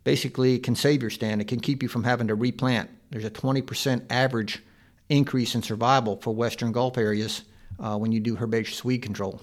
basically 0.05 0.59
can 0.59 0.75
save 0.75 1.01
your 1.01 1.11
stand. 1.11 1.41
It 1.41 1.49
can 1.49 1.61
keep 1.61 1.83
you 1.83 1.89
from 1.89 2.05
having 2.05 2.29
to 2.29 2.35
replant. 2.35 2.91
There's 3.11 3.25
a 3.25 3.31
20% 3.31 4.07
average 4.11 4.63
increase 5.09 5.55
in 5.55 5.63
survival 5.63 6.17
for 6.17 6.35
western 6.35 6.73
Gulf 6.73 6.99
areas 6.99 7.43
uh, 7.79 7.97
when 7.97 8.13
you 8.13 8.21
do 8.21 8.37
herbaceous 8.37 8.85
weed 8.85 8.99
control. 8.99 9.41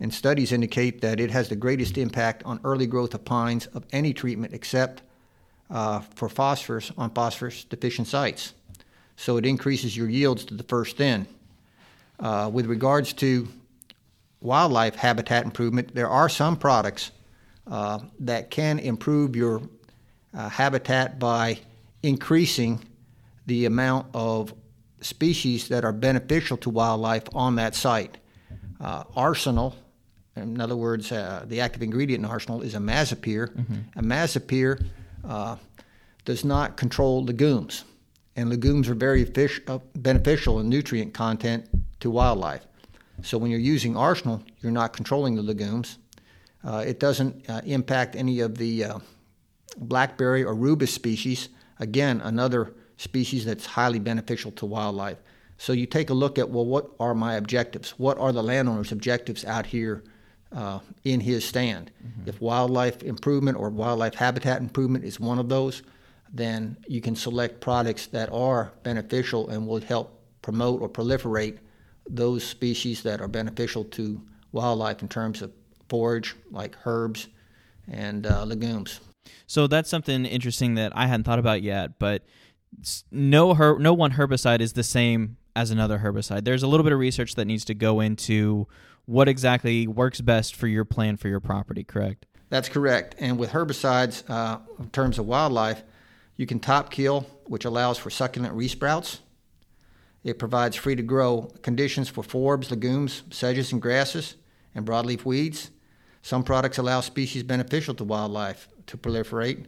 And 0.00 0.12
studies 0.12 0.52
indicate 0.52 1.00
that 1.02 1.20
it 1.20 1.30
has 1.30 1.48
the 1.48 1.56
greatest 1.56 1.96
impact 1.96 2.42
on 2.44 2.60
early 2.64 2.86
growth 2.86 3.14
of 3.14 3.24
pines 3.24 3.66
of 3.68 3.84
any 3.92 4.12
treatment 4.12 4.52
except 4.52 5.02
uh, 5.70 6.00
for 6.00 6.28
phosphorus 6.28 6.90
on 6.98 7.10
phosphorus 7.10 7.64
deficient 7.64 8.08
sites. 8.08 8.52
So 9.16 9.36
it 9.36 9.46
increases 9.46 9.96
your 9.96 10.10
yields 10.10 10.44
to 10.46 10.54
the 10.54 10.64
first 10.64 10.96
thin. 10.96 11.26
Uh, 12.18 12.50
with 12.52 12.66
regards 12.66 13.12
to 13.12 13.48
wildlife 14.44 14.94
habitat 14.94 15.44
improvement, 15.44 15.94
there 15.94 16.08
are 16.08 16.28
some 16.28 16.56
products 16.56 17.10
uh, 17.66 17.98
that 18.20 18.50
can 18.50 18.78
improve 18.78 19.34
your 19.34 19.62
uh, 20.34 20.48
habitat 20.50 21.18
by 21.18 21.58
increasing 22.02 22.78
the 23.46 23.64
amount 23.64 24.06
of 24.14 24.54
species 25.00 25.68
that 25.68 25.84
are 25.84 25.92
beneficial 25.92 26.56
to 26.58 26.70
wildlife 26.70 27.24
on 27.34 27.56
that 27.56 27.74
site. 27.74 28.18
Uh, 28.80 29.04
arsenal, 29.16 29.74
in 30.36 30.60
other 30.60 30.76
words, 30.76 31.10
uh, 31.10 31.44
the 31.46 31.60
active 31.60 31.82
ingredient 31.82 32.22
in 32.22 32.30
arsenal 32.30 32.60
is 32.60 32.74
imazapyr. 32.74 33.48
Mm-hmm. 33.48 33.98
Imazapyr 33.98 34.84
uh, 35.26 35.56
does 36.26 36.44
not 36.44 36.76
control 36.76 37.24
legumes, 37.24 37.84
and 38.36 38.50
legumes 38.50 38.90
are 38.90 38.94
very 38.94 39.24
fish, 39.24 39.60
uh, 39.68 39.78
beneficial 39.94 40.60
in 40.60 40.68
nutrient 40.68 41.14
content 41.14 41.66
to 42.00 42.10
wildlife. 42.10 42.66
So 43.22 43.38
when 43.38 43.50
you're 43.50 43.60
using 43.60 43.96
arsenal, 43.96 44.42
you're 44.60 44.72
not 44.72 44.92
controlling 44.92 45.34
the 45.36 45.42
legumes. 45.42 45.98
Uh, 46.64 46.84
it 46.86 46.98
doesn't 46.98 47.48
uh, 47.48 47.60
impact 47.64 48.16
any 48.16 48.40
of 48.40 48.56
the 48.58 48.84
blackberry 49.76 50.44
or 50.44 50.54
rubus 50.54 50.92
species. 50.92 51.48
Again, 51.78 52.20
another 52.20 52.74
species 52.96 53.44
that's 53.44 53.66
highly 53.66 53.98
beneficial 53.98 54.52
to 54.52 54.66
wildlife. 54.66 55.18
So 55.58 55.72
you 55.72 55.86
take 55.86 56.10
a 56.10 56.14
look 56.14 56.38
at 56.38 56.50
well, 56.50 56.66
what 56.66 56.90
are 57.00 57.14
my 57.14 57.34
objectives? 57.34 57.90
What 57.92 58.18
are 58.18 58.32
the 58.32 58.42
landowner's 58.42 58.92
objectives 58.92 59.44
out 59.44 59.66
here 59.66 60.02
uh, 60.52 60.80
in 61.04 61.20
his 61.20 61.44
stand? 61.44 61.90
Mm-hmm. 62.04 62.28
If 62.28 62.40
wildlife 62.40 63.02
improvement 63.02 63.58
or 63.58 63.70
wildlife 63.70 64.14
habitat 64.14 64.60
improvement 64.60 65.04
is 65.04 65.20
one 65.20 65.38
of 65.38 65.48
those, 65.48 65.82
then 66.32 66.76
you 66.88 67.00
can 67.00 67.14
select 67.14 67.60
products 67.60 68.06
that 68.08 68.30
are 68.32 68.72
beneficial 68.82 69.48
and 69.48 69.66
will 69.66 69.80
help 69.80 70.20
promote 70.42 70.82
or 70.82 70.88
proliferate 70.88 71.58
those 72.08 72.44
species 72.44 73.02
that 73.02 73.20
are 73.20 73.28
beneficial 73.28 73.84
to 73.84 74.20
wildlife 74.52 75.02
in 75.02 75.08
terms 75.08 75.42
of 75.42 75.52
forage, 75.88 76.34
like 76.50 76.76
herbs 76.84 77.28
and 77.90 78.26
uh, 78.26 78.44
legumes. 78.44 79.00
So 79.46 79.66
that's 79.66 79.90
something 79.90 80.24
interesting 80.24 80.74
that 80.74 80.92
I 80.94 81.06
hadn't 81.06 81.24
thought 81.24 81.38
about 81.38 81.62
yet, 81.62 81.98
but 81.98 82.22
no 83.10 83.54
her 83.54 83.78
no 83.78 83.92
one 83.92 84.12
herbicide 84.12 84.60
is 84.60 84.72
the 84.72 84.82
same 84.82 85.36
as 85.54 85.70
another 85.70 85.98
herbicide. 85.98 86.44
There's 86.44 86.62
a 86.62 86.66
little 86.66 86.84
bit 86.84 86.92
of 86.92 86.98
research 86.98 87.34
that 87.36 87.44
needs 87.44 87.64
to 87.66 87.74
go 87.74 88.00
into 88.00 88.66
what 89.06 89.28
exactly 89.28 89.86
works 89.86 90.20
best 90.20 90.56
for 90.56 90.66
your 90.66 90.84
plan 90.84 91.16
for 91.16 91.28
your 91.28 91.40
property, 91.40 91.84
correct? 91.84 92.26
That's 92.48 92.68
correct. 92.68 93.14
And 93.18 93.38
with 93.38 93.50
herbicides, 93.50 94.28
uh, 94.28 94.58
in 94.78 94.90
terms 94.90 95.18
of 95.18 95.26
wildlife, 95.26 95.82
you 96.36 96.46
can 96.46 96.58
top 96.58 96.90
kill, 96.90 97.26
which 97.46 97.64
allows 97.64 97.98
for 97.98 98.10
succulent 98.10 98.54
resprouts. 98.54 99.20
It 100.24 100.38
provides 100.38 100.74
free 100.74 100.96
to 100.96 101.02
grow 101.02 101.52
conditions 101.62 102.08
for 102.08 102.24
forbs, 102.24 102.70
legumes, 102.70 103.22
sedges, 103.30 103.72
and 103.72 103.80
grasses, 103.80 104.36
and 104.74 104.86
broadleaf 104.86 105.24
weeds. 105.24 105.70
Some 106.22 106.42
products 106.42 106.78
allow 106.78 107.02
species 107.02 107.42
beneficial 107.42 107.94
to 107.96 108.04
wildlife 108.04 108.68
to 108.86 108.96
proliferate. 108.96 109.66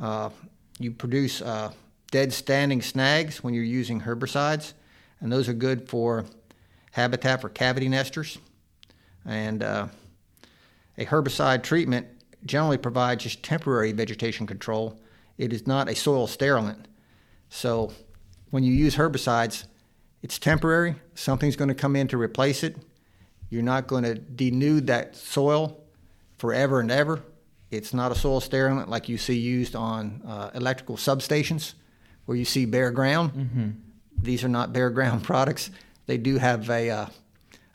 Uh, 0.00 0.30
you 0.80 0.90
produce 0.90 1.40
uh, 1.40 1.72
dead 2.10 2.32
standing 2.32 2.82
snags 2.82 3.44
when 3.44 3.54
you're 3.54 3.62
using 3.62 4.00
herbicides, 4.00 4.72
and 5.20 5.30
those 5.30 5.48
are 5.48 5.52
good 5.52 5.88
for 5.88 6.24
habitat 6.90 7.40
for 7.40 7.48
cavity 7.48 7.88
nesters. 7.88 8.38
And 9.24 9.62
uh, 9.62 9.86
a 10.98 11.06
herbicide 11.06 11.62
treatment 11.62 12.08
generally 12.44 12.78
provides 12.78 13.22
just 13.22 13.44
temporary 13.44 13.92
vegetation 13.92 14.48
control. 14.48 15.00
It 15.38 15.52
is 15.52 15.68
not 15.68 15.88
a 15.88 15.94
soil 15.94 16.26
sterilant. 16.26 16.86
So 17.48 17.92
when 18.50 18.64
you 18.64 18.72
use 18.72 18.96
herbicides, 18.96 19.66
it's 20.22 20.38
temporary. 20.38 20.94
Something's 21.14 21.56
going 21.56 21.68
to 21.68 21.74
come 21.74 21.96
in 21.96 22.08
to 22.08 22.16
replace 22.16 22.62
it. 22.62 22.76
You're 23.50 23.62
not 23.62 23.86
going 23.86 24.04
to 24.04 24.14
denude 24.14 24.86
that 24.86 25.16
soil 25.16 25.84
forever 26.38 26.80
and 26.80 26.90
ever. 26.90 27.22
It's 27.70 27.92
not 27.92 28.12
a 28.12 28.14
soil 28.14 28.40
sterilant 28.40 28.88
like 28.88 29.08
you 29.08 29.18
see 29.18 29.38
used 29.38 29.74
on 29.74 30.22
uh, 30.26 30.50
electrical 30.54 30.96
substations 30.96 31.74
where 32.26 32.36
you 32.36 32.44
see 32.44 32.64
bare 32.64 32.90
ground. 32.90 33.32
Mm-hmm. 33.32 33.70
These 34.20 34.44
are 34.44 34.48
not 34.48 34.72
bare 34.72 34.90
ground 34.90 35.22
products. 35.24 35.70
They 36.06 36.18
do 36.18 36.38
have 36.38 36.68
a 36.70 36.90
uh, 36.90 37.06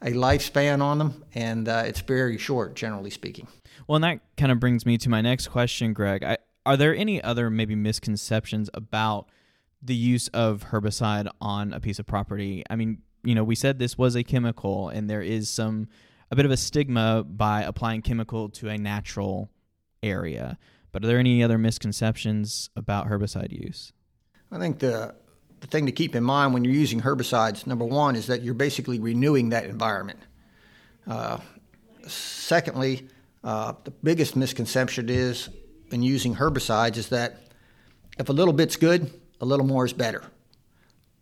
a 0.02 0.12
lifespan 0.12 0.82
on 0.82 1.00
them, 1.00 1.24
and 1.34 1.68
uh, 1.68 1.84
it's 1.86 2.02
very 2.02 2.38
short, 2.38 2.76
generally 2.76 3.10
speaking. 3.10 3.48
Well, 3.88 3.96
and 3.96 4.04
that 4.04 4.20
kind 4.38 4.52
of 4.52 4.60
brings 4.60 4.86
me 4.86 4.98
to 5.00 5.10
my 5.10 5.22
next 5.22 5.48
question, 5.48 5.94
Greg. 5.94 6.24
I, 6.24 6.38
are 6.66 6.78
there 6.78 6.96
any 6.96 7.22
other 7.24 7.50
maybe 7.50 7.76
misconceptions 7.76 8.70
about 8.74 9.30
the 9.82 9.96
use 9.96 10.28
of 10.30 10.66
herbicide 10.72 11.30
on 11.42 11.74
a 11.74 11.80
piece 11.80 12.00
of 12.00 12.06
property? 12.06 12.64
I 12.70 12.76
mean, 12.76 13.02
you 13.24 13.36
know, 13.36 13.44
we 13.44 13.56
said 13.56 13.80
this 13.80 13.98
was 13.98 14.16
a 14.16 14.24
chemical, 14.24 14.90
and 14.90 15.10
there 15.10 15.22
is 15.22 15.50
some 15.50 15.88
a 16.32 16.36
bit 16.36 16.46
of 16.46 16.52
a 16.52 16.58
stigma 16.58 17.24
by 17.24 17.64
applying 17.64 18.02
chemical 18.02 18.50
to 18.50 18.70
a 18.70 18.78
natural 18.78 19.50
area. 20.04 20.58
But 20.92 21.04
are 21.04 21.08
there 21.08 21.20
any 21.20 21.44
other 21.44 21.58
misconceptions 21.58 22.70
about 22.76 23.08
herbicide 23.08 23.52
use? 23.52 23.94
I 24.52 24.60
think 24.60 24.80
the 24.80 25.16
the 25.60 25.68
thing 25.68 25.86
to 25.88 25.92
keep 25.92 26.16
in 26.16 26.24
mind 26.24 26.54
when 26.54 26.64
you're 26.64 26.74
using 26.74 27.02
herbicides, 27.02 27.66
number 27.66 27.86
one, 27.86 28.16
is 28.16 28.28
that 28.28 28.44
you're 28.44 28.54
basically 28.54 29.00
renewing 29.00 29.50
that 29.50 29.66
environment. 29.66 30.20
Uh, 31.08 31.40
secondly, 32.06 33.08
uh, 33.44 33.74
the 33.84 33.92
biggest 33.92 34.36
misconception 34.36 35.10
is 35.10 35.50
in 35.92 36.04
using 36.04 36.36
herbicides 36.36 36.98
is 36.98 37.10
that 37.10 37.40
if 38.20 38.30
a 38.30 38.34
little 38.34 38.54
bit's 38.54 38.76
good, 38.76 39.12
a 39.40 39.46
little 39.46 39.66
more 39.66 39.86
is 39.86 39.94
better. 39.94 40.24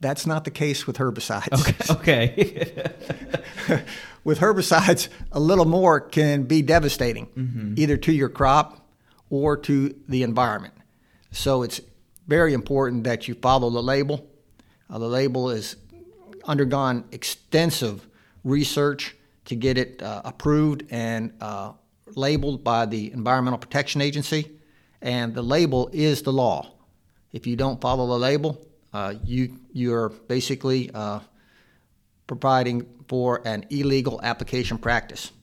That's 0.02 0.26
not 0.26 0.44
the 0.44 0.52
case 0.52 0.86
with 0.86 0.98
herbicides. 0.98 1.90
Okay. 1.90 2.56
okay. 3.70 3.84
with 4.24 4.40
herbicides, 4.40 5.08
a 5.32 5.40
little 5.40 5.66
more 5.66 6.00
can 6.00 6.44
be 6.44 6.62
devastating, 6.62 7.28
mm-hmm. 7.28 7.74
either 7.78 7.98
to 7.98 8.12
your 8.12 8.30
crop 8.30 8.88
or 9.30 9.58
to 9.58 9.96
the 10.08 10.24
environment. 10.24 10.74
So 11.32 11.64
it's 11.64 11.82
very 12.28 12.54
important 12.54 13.04
that 13.06 13.28
you 13.28 13.36
follow 13.36 13.70
the 13.70 13.82
label. 13.82 14.28
Uh, 14.90 15.00
the 15.00 15.08
label 15.08 15.50
has 15.50 15.76
undergone 16.46 17.06
extensive 17.12 18.08
research 18.44 19.16
to 19.46 19.56
get 19.56 19.78
it 19.78 20.02
uh, 20.02 20.22
approved 20.26 20.84
and 20.90 21.34
uh, 21.42 21.74
labeled 22.16 22.64
by 22.64 22.86
the 22.86 23.12
Environmental 23.12 23.60
Protection 23.60 24.02
Agency. 24.02 24.52
and 25.02 25.36
the 25.36 25.42
label 25.42 25.90
is 25.94 26.24
the 26.24 26.34
law. 26.34 26.75
If 27.36 27.46
you 27.46 27.58
don't 27.58 27.82
follow 27.82 28.08
the 28.08 28.18
label, 28.18 28.66
uh, 28.94 29.16
you 29.26 29.60
you're 29.74 30.08
basically 30.08 30.90
uh, 30.94 31.20
providing 32.28 32.88
for 33.10 33.46
an 33.46 33.66
illegal 33.70 34.22
application 34.24 34.78
practice. 34.78 35.34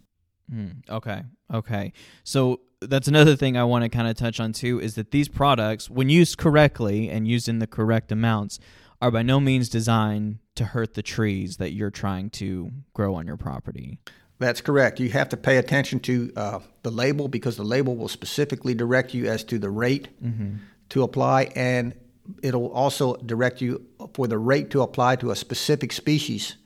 Mm, 0.51 0.89
okay. 0.89 1.23
Okay. 1.53 1.93
So 2.25 2.61
that's 2.81 3.09
another 3.09 3.37
thing 3.37 3.59
I 3.59 3.65
want 3.65 3.85
to 3.85 3.91
kind 3.91 4.09
of 4.09 4.17
touch 4.17 4.41
on 4.41 4.55
too 4.55 4.81
is 4.81 4.95
that 4.95 5.11
these 5.11 5.29
products, 5.29 5.91
when 5.91 6.09
used 6.09 6.39
correctly 6.39 7.11
and 7.11 7.29
used 7.29 7.47
in 7.47 7.59
the 7.59 7.67
correct 7.67 8.11
amounts, 8.11 8.59
are 9.03 9.11
by 9.11 9.23
no 9.23 9.39
means 9.39 9.69
designed 9.69 10.39
to 10.55 10.65
hurt 10.65 10.95
the 10.95 11.03
trees 11.03 11.59
that 11.59 11.75
you're 11.75 11.91
trying 11.91 12.31
to 12.31 12.71
grow 12.95 13.15
on 13.15 13.27
your 13.27 13.37
property. 13.37 13.99
That's 14.39 14.63
correct. 14.63 14.99
You 14.99 15.11
have 15.11 15.29
to 15.29 15.37
pay 15.37 15.59
attention 15.59 16.01
to 16.01 16.33
uh, 16.37 16.59
the 16.83 16.91
label 16.91 17.29
because 17.29 17.57
the 17.57 17.65
label 17.65 17.97
will 17.97 18.09
specifically 18.09 18.75
direct 18.75 19.13
you 19.13 19.27
as 19.27 19.45
to 19.45 19.59
the 19.59 19.69
rate 19.69 20.09
mm-hmm. 20.25 20.57
To 20.93 21.03
apply, 21.03 21.45
and 21.57 21.95
it'll 22.43 22.71
also 22.71 23.17
direct 23.17 23.63
you 23.63 23.83
for 24.13 24.27
the 24.27 24.37
rate 24.37 24.69
to 24.69 24.83
apply 24.83 25.17
to 25.17 25.31
a 25.31 25.37
specific 25.37 25.91
species, 25.91 26.57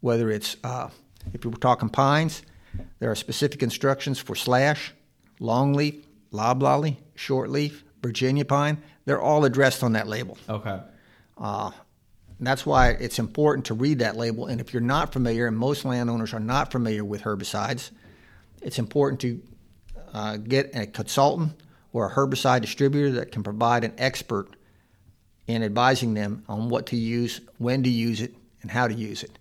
whether 0.00 0.30
it's, 0.30 0.56
uh, 0.62 0.88
if 1.32 1.42
you're 1.42 1.52
talking 1.54 1.88
pines, 1.88 2.42
there 3.00 3.10
are 3.10 3.16
specific 3.16 3.60
instructions 3.60 4.20
for 4.20 4.36
slash, 4.36 4.94
longleaf, 5.40 6.04
loblolly, 6.30 7.00
shortleaf, 7.16 7.82
Virginia 8.04 8.44
pine. 8.44 8.80
They're 9.04 9.20
all 9.20 9.44
addressed 9.44 9.82
on 9.82 9.94
that 9.94 10.06
label. 10.06 10.38
Okay. 10.48 10.78
Uh, 11.36 11.72
that's 12.38 12.64
why 12.64 12.90
it's 12.90 13.18
important 13.18 13.66
to 13.66 13.74
read 13.74 13.98
that 13.98 14.16
label. 14.16 14.46
And 14.46 14.60
if 14.60 14.72
you're 14.72 14.80
not 14.80 15.12
familiar, 15.12 15.48
and 15.48 15.58
most 15.58 15.84
landowners 15.84 16.32
are 16.32 16.40
not 16.40 16.70
familiar 16.70 17.04
with 17.04 17.22
herbicides, 17.22 17.90
it's 18.60 18.78
important 18.78 19.20
to 19.22 19.42
uh, 20.14 20.36
get 20.36 20.70
a 20.76 20.86
consultant 20.86 21.54
or 21.92 22.06
a 22.06 22.12
herbicide 22.12 22.62
distributor 22.62 23.10
that 23.12 23.32
can 23.32 23.42
provide 23.42 23.84
an 23.84 23.92
expert 23.98 24.48
in 25.46 25.62
advising 25.62 26.14
them 26.14 26.44
on 26.48 26.68
what 26.68 26.86
to 26.86 26.96
use, 26.96 27.40
when 27.58 27.82
to 27.82 27.90
use 27.90 28.20
it, 28.20 28.34
and 28.62 28.70
how 28.70 28.88
to 28.88 28.94
use 28.94 29.22
it. 29.22 29.38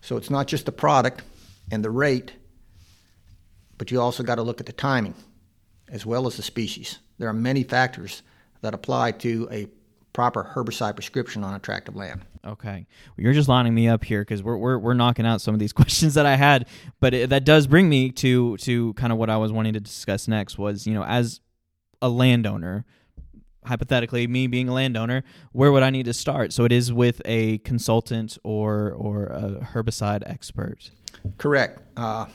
So 0.00 0.16
it's 0.16 0.30
not 0.30 0.46
just 0.46 0.66
the 0.66 0.72
product 0.72 1.22
and 1.70 1.84
the 1.84 1.90
rate, 1.90 2.32
but 3.78 3.90
you 3.90 4.00
also 4.00 4.22
got 4.22 4.36
to 4.36 4.42
look 4.42 4.60
at 4.60 4.66
the 4.66 4.72
timing 4.72 5.14
as 5.88 6.04
well 6.04 6.26
as 6.26 6.36
the 6.36 6.42
species. 6.42 6.98
There 7.18 7.28
are 7.28 7.34
many 7.34 7.62
factors 7.62 8.22
that 8.62 8.74
apply 8.74 9.12
to 9.12 9.48
a 9.50 9.68
proper 10.12 10.52
herbicide 10.54 10.96
prescription 10.96 11.44
on 11.44 11.54
attractive 11.54 11.94
land. 11.94 12.22
Okay, 12.44 12.86
well, 13.16 13.24
you're 13.24 13.32
just 13.32 13.48
lining 13.48 13.74
me 13.74 13.88
up 13.88 14.04
here 14.04 14.22
because 14.22 14.42
we're, 14.42 14.56
we're 14.56 14.78
we're 14.78 14.94
knocking 14.94 15.26
out 15.26 15.40
some 15.40 15.54
of 15.54 15.60
these 15.60 15.72
questions 15.74 16.14
that 16.14 16.26
I 16.26 16.36
had, 16.36 16.66
but 17.00 17.12
it, 17.12 17.30
that 17.30 17.44
does 17.44 17.66
bring 17.66 17.88
me 17.88 18.10
to 18.12 18.56
to 18.58 18.94
kind 18.94 19.12
of 19.12 19.18
what 19.18 19.28
I 19.28 19.36
was 19.36 19.52
wanting 19.52 19.74
to 19.74 19.80
discuss 19.80 20.26
next 20.26 20.56
was 20.58 20.86
you 20.86 20.94
know 20.94 21.04
as 21.04 21.40
a 22.00 22.08
landowner, 22.08 22.84
hypothetically 23.64 24.26
me 24.26 24.46
being 24.46 24.68
a 24.68 24.72
landowner, 24.74 25.24
where 25.52 25.72
would 25.72 25.82
I 25.82 25.90
need 25.90 26.06
to 26.06 26.14
start? 26.14 26.52
So 26.52 26.64
it 26.64 26.72
is 26.72 26.92
with 26.92 27.20
a 27.24 27.58
consultant 27.58 28.38
or 28.44 28.92
or 28.92 29.26
a 29.26 29.68
herbicide 29.72 30.22
expert. 30.26 30.90
Correct. 31.38 31.80
Uh, 31.96 32.26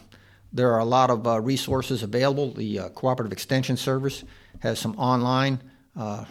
there 0.54 0.72
are 0.74 0.80
a 0.80 0.86
lot 0.86 1.10
of 1.10 1.26
uh, 1.26 1.40
resources 1.40 2.04
available. 2.04 2.52
The 2.52 2.80
uh, 2.80 2.90
Cooperative 2.90 3.32
Extension 3.32 3.78
Service 3.78 4.24
has 4.60 4.80
some 4.80 4.96
online 4.98 5.62
uh, 5.96 6.26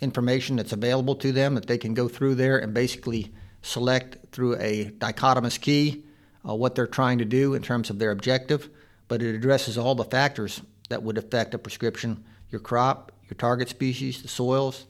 information 0.00 0.56
that's 0.56 0.72
available 0.72 1.14
to 1.16 1.30
them 1.30 1.54
that 1.54 1.66
they 1.66 1.78
can 1.78 1.94
go 1.94 2.08
through 2.08 2.34
there 2.34 2.58
and 2.58 2.74
basically 2.74 3.32
select 3.62 4.18
through 4.32 4.56
a 4.58 4.86
dichotomous 4.98 5.60
key 5.60 6.04
uh, 6.48 6.54
what 6.54 6.74
they're 6.74 6.86
trying 6.86 7.18
to 7.18 7.24
do 7.24 7.54
in 7.54 7.62
terms 7.62 7.90
of 7.90 7.98
their 7.98 8.10
objective. 8.10 8.68
But 9.06 9.22
it 9.22 9.34
addresses 9.34 9.78
all 9.78 9.94
the 9.94 10.04
factors 10.04 10.60
that 10.92 11.02
would 11.02 11.18
affect 11.18 11.54
a 11.54 11.58
prescription 11.58 12.24
your 12.50 12.60
crop, 12.60 13.12
your 13.28 13.36
target 13.38 13.70
species, 13.70 14.20
the 14.20 14.28
soils, 14.28 14.84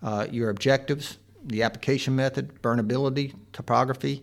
uh, 0.00 0.28
your 0.30 0.48
objectives, 0.48 1.18
the 1.44 1.64
application 1.64 2.14
method, 2.14 2.62
burnability, 2.62 3.34
topography, 3.52 4.22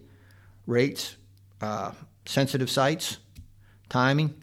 rates, 0.65 1.17
uh, 1.61 1.91
sensitive 2.25 2.69
sites 2.69 3.17
timing, 3.89 4.33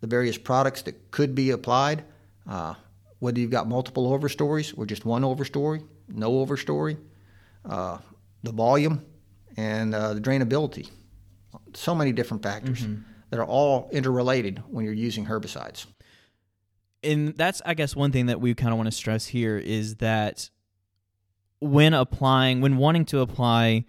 the 0.00 0.06
various 0.06 0.36
products 0.36 0.82
that 0.82 1.10
could 1.10 1.34
be 1.34 1.50
applied, 1.50 2.04
uh, 2.48 2.74
whether 3.18 3.38
you've 3.40 3.50
got 3.50 3.66
multiple 3.66 4.18
overstories 4.18 4.76
or 4.76 4.86
just 4.86 5.04
one 5.04 5.22
overstory, 5.22 5.82
no 6.08 6.44
overstory, 6.44 6.98
uh, 7.64 7.98
the 8.42 8.52
volume, 8.52 9.04
and 9.56 9.94
uh, 9.94 10.12
the 10.14 10.20
drainability. 10.20 10.90
So 11.74 11.94
many 11.94 12.12
different 12.12 12.42
factors 12.42 12.82
mm-hmm. 12.82 13.02
that 13.30 13.40
are 13.40 13.46
all 13.46 13.88
interrelated 13.92 14.62
when 14.68 14.84
you're 14.84 14.94
using 14.94 15.26
herbicides. 15.26 15.86
And 17.04 17.36
that's, 17.36 17.60
I 17.64 17.74
guess, 17.74 17.94
one 17.94 18.12
thing 18.12 18.26
that 18.26 18.40
we 18.40 18.54
kind 18.54 18.72
of 18.72 18.76
want 18.76 18.86
to 18.86 18.92
stress 18.92 19.26
here 19.26 19.58
is 19.58 19.96
that 19.96 20.50
when 21.60 21.94
applying, 21.94 22.60
when 22.60 22.76
wanting 22.76 23.04
to 23.06 23.20
apply 23.20 23.84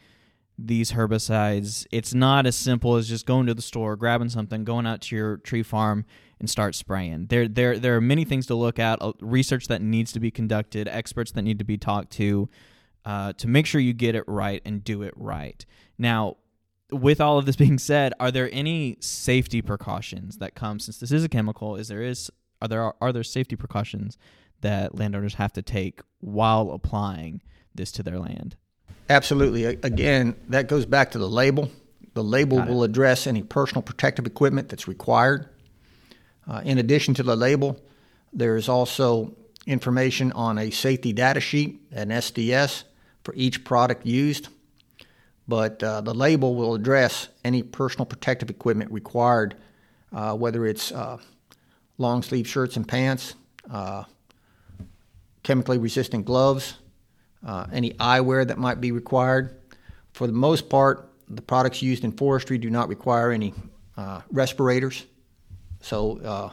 these 0.57 0.93
herbicides, 0.93 1.85
it's 1.91 2.13
not 2.13 2.45
as 2.45 2.55
simple 2.55 2.95
as 2.95 3.09
just 3.09 3.25
going 3.25 3.45
to 3.47 3.53
the 3.53 3.61
store, 3.61 3.95
grabbing 3.95 4.29
something, 4.29 4.63
going 4.63 4.85
out 4.85 5.01
to 5.01 5.15
your 5.15 5.37
tree 5.37 5.63
farm 5.63 6.05
and 6.39 6.49
start 6.49 6.75
spraying. 6.75 7.27
There 7.27 7.47
there 7.47 7.77
there 7.77 7.95
are 7.97 8.01
many 8.01 8.25
things 8.25 8.45
to 8.47 8.55
look 8.55 8.79
at, 8.79 9.01
uh, 9.01 9.13
research 9.19 9.67
that 9.67 9.81
needs 9.81 10.11
to 10.13 10.19
be 10.19 10.31
conducted, 10.31 10.87
experts 10.87 11.31
that 11.31 11.41
need 11.41 11.59
to 11.59 11.65
be 11.65 11.77
talked 11.77 12.11
to 12.13 12.49
uh, 13.05 13.33
to 13.33 13.47
make 13.47 13.65
sure 13.65 13.81
you 13.81 13.93
get 13.93 14.15
it 14.15 14.23
right 14.27 14.61
and 14.65 14.83
do 14.83 15.01
it 15.01 15.13
right. 15.15 15.65
Now, 15.97 16.37
with 16.91 17.19
all 17.19 17.37
of 17.37 17.45
this 17.45 17.55
being 17.55 17.77
said, 17.77 18.13
are 18.19 18.31
there 18.31 18.49
any 18.51 18.97
safety 18.99 19.61
precautions 19.61 20.37
that 20.37 20.55
come 20.55 20.79
since 20.79 20.97
this 20.97 21.11
is 21.11 21.23
a 21.23 21.29
chemical? 21.29 21.75
Is 21.75 21.87
there 21.87 22.01
is 22.01 22.31
are 22.61 22.67
there 22.67 22.93
are 23.01 23.13
there 23.13 23.23
safety 23.23 23.55
precautions 23.55 24.17
that 24.61 24.95
landowners 24.95 25.35
have 25.35 25.53
to 25.53 25.61
take 25.61 26.01
while 26.19 26.71
applying 26.71 27.41
this 27.73 27.91
to 27.93 28.03
their 28.03 28.19
land? 28.19 28.55
Absolutely. 29.09 29.65
Again, 29.65 30.35
that 30.49 30.67
goes 30.67 30.85
back 30.85 31.11
to 31.11 31.19
the 31.19 31.29
label. 31.29 31.69
The 32.13 32.23
label 32.23 32.61
will 32.61 32.83
address 32.83 33.27
any 33.27 33.43
personal 33.43 33.81
protective 33.81 34.25
equipment 34.25 34.69
that's 34.69 34.87
required. 34.87 35.49
Uh, 36.47 36.61
in 36.63 36.77
addition 36.77 37.13
to 37.15 37.23
the 37.23 37.35
label, 37.35 37.79
there 38.31 38.55
is 38.55 38.69
also 38.69 39.35
information 39.67 40.31
on 40.31 40.57
a 40.57 40.71
safety 40.71 41.11
data 41.11 41.39
sheet, 41.39 41.81
an 41.91 42.09
SDS, 42.09 42.83
for 43.23 43.33
each 43.35 43.63
product 43.63 44.05
used. 44.05 44.47
But 45.47 45.83
uh, 45.83 46.01
the 46.01 46.13
label 46.13 46.55
will 46.55 46.73
address 46.73 47.27
any 47.43 47.63
personal 47.63 48.05
protective 48.05 48.49
equipment 48.49 48.91
required, 48.91 49.55
uh, 50.13 50.35
whether 50.35 50.65
it's 50.65 50.91
uh, 50.91 51.17
long 51.97 52.21
sleeve 52.21 52.47
shirts 52.47 52.75
and 52.75 52.87
pants, 52.87 53.35
uh, 53.69 54.03
chemically 55.43 55.77
resistant 55.77 56.25
gloves, 56.25 56.75
uh, 57.45 57.67
any 57.71 57.91
eyewear 57.93 58.47
that 58.47 58.57
might 58.57 58.81
be 58.81 58.91
required. 58.91 59.55
For 60.13 60.27
the 60.27 60.33
most 60.33 60.69
part, 60.69 61.09
the 61.27 61.41
products 61.41 61.81
used 61.81 62.03
in 62.03 62.11
forestry 62.11 62.57
do 62.57 62.69
not 62.69 62.89
require 62.89 63.31
any 63.31 63.53
uh, 63.97 64.21
respirators. 64.31 65.05
So 65.81 66.19
uh, 66.19 66.49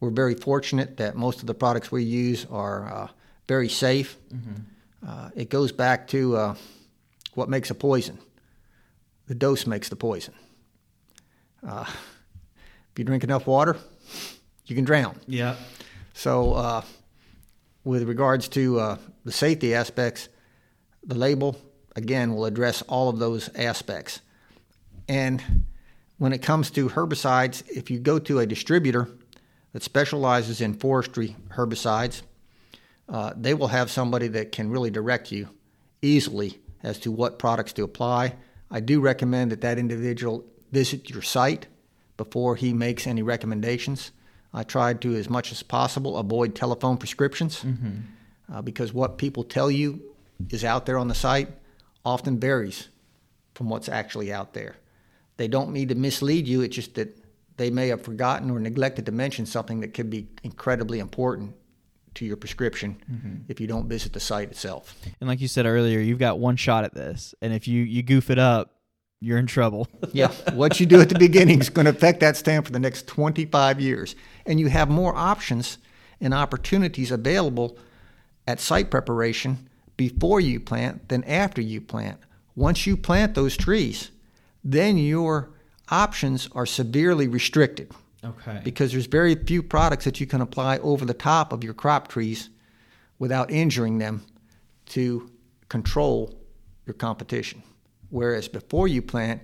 we're 0.00 0.10
very 0.10 0.34
fortunate 0.34 0.96
that 0.98 1.14
most 1.16 1.40
of 1.40 1.46
the 1.46 1.54
products 1.54 1.90
we 1.90 2.02
use 2.02 2.46
are 2.50 2.92
uh, 2.92 3.08
very 3.48 3.68
safe. 3.68 4.16
Mm-hmm. 4.34 5.08
Uh, 5.08 5.30
it 5.34 5.50
goes 5.50 5.72
back 5.72 6.08
to 6.08 6.36
uh, 6.36 6.54
what 7.34 7.48
makes 7.48 7.70
a 7.70 7.74
poison. 7.74 8.18
The 9.28 9.34
dose 9.34 9.66
makes 9.66 9.88
the 9.88 9.96
poison. 9.96 10.34
if 11.62 11.88
you 12.96 13.04
drink 13.04 13.24
enough 13.24 13.46
water, 13.46 13.76
you 14.66 14.74
can 14.74 14.84
drown. 14.84 15.18
Yeah. 15.26 15.56
So 16.14 16.82
with 17.86 18.02
regards 18.02 18.48
to 18.48 18.80
uh, 18.80 18.98
the 19.24 19.32
safety 19.32 19.72
aspects, 19.72 20.28
the 21.04 21.14
label, 21.14 21.56
again, 21.94 22.34
will 22.34 22.44
address 22.44 22.82
all 22.82 23.08
of 23.08 23.18
those 23.18 23.48
aspects. 23.54 24.20
And 25.08 25.64
when 26.18 26.32
it 26.32 26.42
comes 26.42 26.70
to 26.72 26.88
herbicides, 26.88 27.62
if 27.68 27.90
you 27.90 28.00
go 28.00 28.18
to 28.18 28.40
a 28.40 28.46
distributor 28.46 29.08
that 29.72 29.84
specializes 29.84 30.60
in 30.60 30.74
forestry 30.74 31.36
herbicides, 31.50 32.22
uh, 33.08 33.32
they 33.36 33.54
will 33.54 33.68
have 33.68 33.88
somebody 33.88 34.26
that 34.28 34.50
can 34.50 34.68
really 34.68 34.90
direct 34.90 35.30
you 35.30 35.48
easily 36.02 36.58
as 36.82 36.98
to 36.98 37.12
what 37.12 37.38
products 37.38 37.72
to 37.74 37.84
apply. 37.84 38.34
I 38.68 38.80
do 38.80 39.00
recommend 39.00 39.52
that 39.52 39.60
that 39.60 39.78
individual 39.78 40.44
visit 40.72 41.08
your 41.08 41.22
site 41.22 41.68
before 42.16 42.56
he 42.56 42.72
makes 42.72 43.06
any 43.06 43.22
recommendations. 43.22 44.10
I 44.56 44.62
tried 44.62 45.02
to, 45.02 45.14
as 45.14 45.28
much 45.28 45.52
as 45.52 45.62
possible, 45.62 46.16
avoid 46.16 46.54
telephone 46.54 46.96
prescriptions 46.96 47.62
mm-hmm. 47.62 47.98
uh, 48.50 48.62
because 48.62 48.92
what 48.92 49.18
people 49.18 49.44
tell 49.44 49.70
you 49.70 50.00
is 50.50 50.64
out 50.64 50.86
there 50.86 50.96
on 50.96 51.08
the 51.08 51.14
site 51.14 51.50
often 52.06 52.40
varies 52.40 52.88
from 53.54 53.68
what's 53.68 53.88
actually 53.88 54.32
out 54.32 54.54
there. 54.54 54.76
They 55.36 55.46
don't 55.46 55.72
mean 55.72 55.88
to 55.88 55.94
mislead 55.94 56.48
you, 56.48 56.62
it's 56.62 56.74
just 56.74 56.94
that 56.94 57.16
they 57.58 57.68
may 57.68 57.88
have 57.88 58.00
forgotten 58.00 58.50
or 58.50 58.58
neglected 58.58 59.04
to 59.06 59.12
mention 59.12 59.44
something 59.44 59.80
that 59.80 59.92
could 59.92 60.08
be 60.08 60.26
incredibly 60.42 61.00
important 61.00 61.54
to 62.14 62.24
your 62.24 62.38
prescription 62.38 62.96
mm-hmm. 63.10 63.34
if 63.48 63.60
you 63.60 63.66
don't 63.66 63.88
visit 63.88 64.14
the 64.14 64.20
site 64.20 64.50
itself. 64.50 64.96
And 65.20 65.28
like 65.28 65.42
you 65.42 65.48
said 65.48 65.66
earlier, 65.66 66.00
you've 66.00 66.18
got 66.18 66.38
one 66.38 66.56
shot 66.56 66.84
at 66.84 66.94
this. 66.94 67.34
And 67.42 67.52
if 67.52 67.68
you, 67.68 67.82
you 67.82 68.02
goof 68.02 68.30
it 68.30 68.38
up, 68.38 68.75
you're 69.20 69.38
in 69.38 69.46
trouble. 69.46 69.88
yeah. 70.12 70.32
What 70.52 70.78
you 70.78 70.86
do 70.86 71.00
at 71.00 71.08
the 71.08 71.18
beginning 71.18 71.60
is 71.60 71.70
going 71.70 71.86
to 71.86 71.90
affect 71.90 72.20
that 72.20 72.36
stamp 72.36 72.66
for 72.66 72.72
the 72.72 72.78
next 72.78 73.06
25 73.06 73.80
years. 73.80 74.14
And 74.44 74.60
you 74.60 74.68
have 74.68 74.88
more 74.88 75.14
options 75.14 75.78
and 76.20 76.34
opportunities 76.34 77.10
available 77.10 77.78
at 78.46 78.60
site 78.60 78.90
preparation 78.90 79.68
before 79.96 80.40
you 80.40 80.60
plant 80.60 81.08
than 81.08 81.24
after 81.24 81.60
you 81.60 81.80
plant. 81.80 82.18
Once 82.54 82.86
you 82.86 82.96
plant 82.96 83.34
those 83.34 83.56
trees, 83.56 84.10
then 84.62 84.98
your 84.98 85.50
options 85.88 86.48
are 86.52 86.66
severely 86.66 87.28
restricted. 87.28 87.90
Okay. 88.24 88.60
Because 88.64 88.92
there's 88.92 89.06
very 89.06 89.34
few 89.34 89.62
products 89.62 90.04
that 90.04 90.20
you 90.20 90.26
can 90.26 90.40
apply 90.40 90.78
over 90.78 91.04
the 91.04 91.14
top 91.14 91.52
of 91.52 91.62
your 91.62 91.74
crop 91.74 92.08
trees 92.08 92.50
without 93.18 93.50
injuring 93.50 93.98
them 93.98 94.24
to 94.86 95.30
control 95.68 96.34
your 96.86 96.94
competition. 96.94 97.62
Whereas 98.10 98.48
before 98.48 98.88
you 98.88 99.02
plant, 99.02 99.42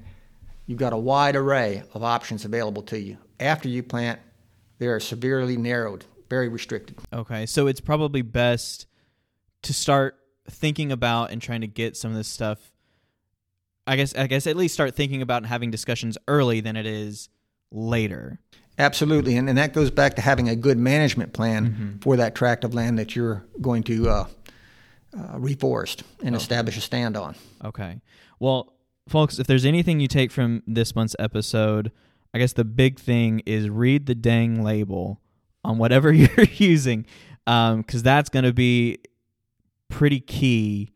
you've 0.66 0.79
got 0.79 0.92
a 0.92 0.96
wide 0.98 1.37
array 1.37 1.83
of 1.94 2.03
options 2.03 2.44
available 2.44 2.83
to 2.85 2.98
you. 2.98 3.18
After 3.40 3.68
you 3.68 3.83
plant, 3.83 4.20
they 4.79 4.87
are 4.87 5.01
severely 5.01 5.57
narrowed, 5.57 6.05
very 6.29 6.48
restricted. 6.48 6.98
Okay. 7.12 7.46
So 7.46 7.66
it's 7.66 7.81
probably 7.81 8.22
best 8.22 8.87
to 9.62 9.75
start 9.75 10.16
thinking 10.51 10.90
about 10.92 11.31
and 11.31 11.40
trying 11.40 11.61
to 11.61 11.66
get 11.66 11.96
some 11.96 12.11
of 12.11 12.16
this 12.16 12.29
stuff 12.29 12.72
I 13.87 13.96
guess 13.96 14.14
I 14.14 14.29
guess 14.29 14.46
at 14.46 14.57
least 14.57 14.75
start 14.75 14.94
thinking 14.94 15.22
about 15.22 15.38
and 15.38 15.46
having 15.46 15.70
discussions 15.72 16.16
early 16.29 16.61
than 16.61 16.77
it 16.77 16.87
is 16.87 17.29
later. 17.72 18.38
Absolutely, 18.79 19.37
and, 19.37 19.48
and 19.48 19.59
that 19.59 19.72
goes 19.72 19.90
back 19.90 20.14
to 20.16 20.22
having 20.22 20.48
a 20.48 20.55
good 20.57 20.79
management 20.79 21.33
plan 21.33 21.66
Mm-hmm. 21.66 21.98
for 21.98 22.16
that 22.16 22.35
tract 22.37 22.62
of 22.64 22.75
land 22.75 22.98
that 22.98 23.16
you're 23.16 23.44
going 23.61 23.83
to 23.85 24.09
uh, 24.09 24.25
uh, 25.16 25.37
reforest 25.37 26.03
Oh. 26.03 26.27
and 26.27 26.35
establish 26.37 26.77
a 26.77 26.81
stand 26.81 27.16
on. 27.16 27.35
Okay. 27.64 28.01
Well, 28.40 28.72
folks, 29.09 29.38
if 29.38 29.46
there's 29.46 29.64
anything 29.64 30.01
you 30.01 30.09
take 30.09 30.31
from 30.31 30.62
this 30.66 30.94
month's 30.94 31.16
episode, 31.18 31.92
I 32.35 32.38
guess 32.38 32.53
the 32.55 32.64
big 32.64 32.98
thing 32.98 33.40
is 33.46 33.68
read 33.68 34.07
the 34.07 34.14
dang 34.14 34.62
label 34.62 35.20
on 35.64 35.79
whatever 35.79 36.12
you're 36.12 36.44
using, 36.57 37.07
because 37.44 38.03
that's 38.03 38.29
going 38.31 38.44
to 38.44 38.53
be 38.53 38.98
pretty 39.88 40.20
key 40.20 40.90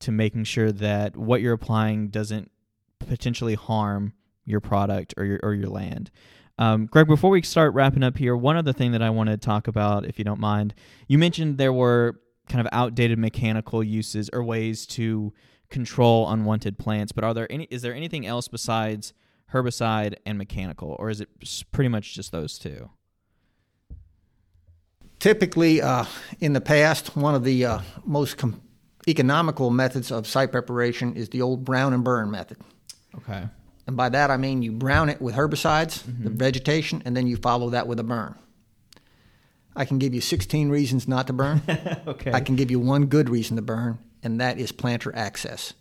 to 0.00 0.12
making 0.12 0.44
sure 0.44 0.70
that 0.72 1.16
what 1.16 1.40
you're 1.40 1.54
applying 1.54 2.08
doesn't 2.08 2.50
potentially 2.98 3.54
harm 3.54 4.12
your 4.44 4.60
product 4.60 5.14
or 5.16 5.24
your 5.24 5.40
or 5.42 5.54
your 5.54 5.68
land. 5.68 6.10
Um, 6.58 6.86
Greg, 6.86 7.06
before 7.06 7.30
we 7.30 7.40
start 7.42 7.72
wrapping 7.74 8.02
up 8.02 8.18
here, 8.18 8.36
one 8.36 8.56
other 8.56 8.72
thing 8.72 8.92
that 8.92 9.02
I 9.02 9.10
want 9.10 9.30
to 9.30 9.36
talk 9.36 9.66
about, 9.68 10.04
if 10.04 10.18
you 10.18 10.24
don't 10.24 10.38
mind, 10.40 10.74
you 11.08 11.18
mentioned 11.18 11.56
there 11.56 11.72
were 11.72 12.20
kind 12.48 12.60
of 12.60 12.68
outdated 12.72 13.18
mechanical 13.18 13.82
uses 13.82 14.28
or 14.32 14.42
ways 14.42 14.86
to 14.86 15.32
control 15.70 16.28
unwanted 16.30 16.78
plants. 16.78 17.12
But 17.12 17.24
are 17.24 17.34
there 17.34 17.50
any? 17.50 17.64
Is 17.70 17.82
there 17.82 17.94
anything 17.94 18.26
else 18.26 18.48
besides 18.48 19.12
herbicide 19.52 20.14
and 20.26 20.38
mechanical, 20.38 20.96
or 20.98 21.10
is 21.10 21.20
it 21.20 21.28
pretty 21.72 21.88
much 21.88 22.14
just 22.14 22.32
those 22.32 22.58
two? 22.58 22.90
Typically, 25.18 25.80
uh, 25.80 26.04
in 26.40 26.52
the 26.52 26.60
past, 26.60 27.16
one 27.16 27.34
of 27.34 27.44
the 27.44 27.64
uh, 27.64 27.78
most 28.04 28.36
com- 28.38 28.60
economical 29.06 29.70
methods 29.70 30.10
of 30.10 30.26
site 30.26 30.50
preparation 30.50 31.14
is 31.14 31.28
the 31.28 31.40
old 31.42 31.64
brown 31.64 31.92
and 31.92 32.02
burn 32.02 32.30
method. 32.30 32.56
Okay. 33.16 33.44
And 33.86 33.96
by 33.96 34.08
that 34.08 34.30
I 34.30 34.36
mean 34.36 34.62
you 34.62 34.72
brown 34.72 35.08
it 35.08 35.20
with 35.20 35.34
herbicides, 35.34 36.02
the 36.04 36.12
Mm-hmm. 36.12 36.36
vegetation, 36.36 37.02
and 37.04 37.16
then 37.16 37.26
you 37.26 37.36
follow 37.36 37.70
that 37.70 37.86
with 37.86 37.98
a 38.00 38.04
burn. 38.04 38.34
I 39.74 39.84
can 39.84 39.98
give 39.98 40.14
you 40.14 40.20
16 40.20 40.68
reasons 40.68 41.08
not 41.08 41.26
to 41.28 41.32
burn. 41.32 41.62
Okay. 42.06 42.32
I 42.32 42.40
can 42.40 42.56
give 42.56 42.70
you 42.70 42.80
one 42.80 43.06
good 43.06 43.30
reason 43.30 43.56
to 43.56 43.62
burn, 43.62 43.98
and 44.22 44.40
that 44.40 44.58
is 44.58 44.72
planter 44.72 45.14
access. 45.14 45.72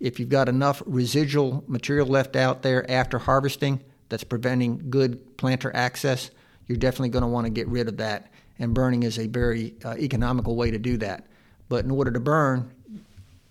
If 0.00 0.18
you've 0.18 0.28
got 0.28 0.48
enough 0.48 0.82
residual 0.84 1.64
material 1.66 2.06
left 2.06 2.36
out 2.36 2.62
there 2.62 2.88
after 2.90 3.18
harvesting 3.18 3.80
that's 4.08 4.24
preventing 4.24 4.90
good 4.90 5.36
planter 5.36 5.74
access, 5.74 6.30
you're 6.66 6.78
definitely 6.78 7.10
going 7.10 7.22
to 7.22 7.28
want 7.28 7.46
to 7.46 7.50
get 7.50 7.68
rid 7.68 7.88
of 7.88 7.96
that. 7.98 8.30
And 8.58 8.74
burning 8.74 9.04
is 9.04 9.18
a 9.18 9.26
very 9.26 9.74
uh, 9.84 9.94
economical 9.96 10.56
way 10.56 10.70
to 10.70 10.78
do 10.78 10.96
that. 10.98 11.26
But 11.68 11.84
in 11.84 11.90
order 11.90 12.10
to 12.10 12.20
burn, 12.20 12.70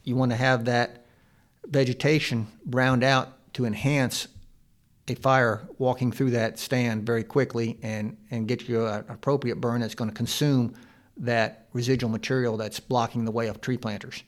you 0.04 0.15
want 0.15 0.32
to 0.32 0.38
have 0.38 0.65
that 0.65 1.06
vegetation 1.65 2.48
browned 2.65 3.04
out 3.04 3.34
to 3.54 3.65
enhance 3.65 4.28
a 5.10 5.15
fire 5.15 5.67
walking 5.78 6.12
through 6.12 6.32
that 6.32 6.60
stand 6.60 7.06
very 7.06 7.24
quickly 7.24 7.78
and, 7.82 8.17
and 8.32 8.48
get 8.48 8.67
you 8.67 8.86
an 8.86 9.06
appropriate 9.10 9.62
burn 9.62 9.82
that's 9.82 9.96
going 9.96 10.10
to 10.10 10.15
consume 10.15 10.74
that 11.17 11.67
residual 11.74 12.10
material 12.10 12.58
that's 12.58 12.80
blocking 12.80 13.26
the 13.26 13.32
way 13.32 13.48
of 13.48 13.62
tree 13.62 13.78
planters. 13.78 14.24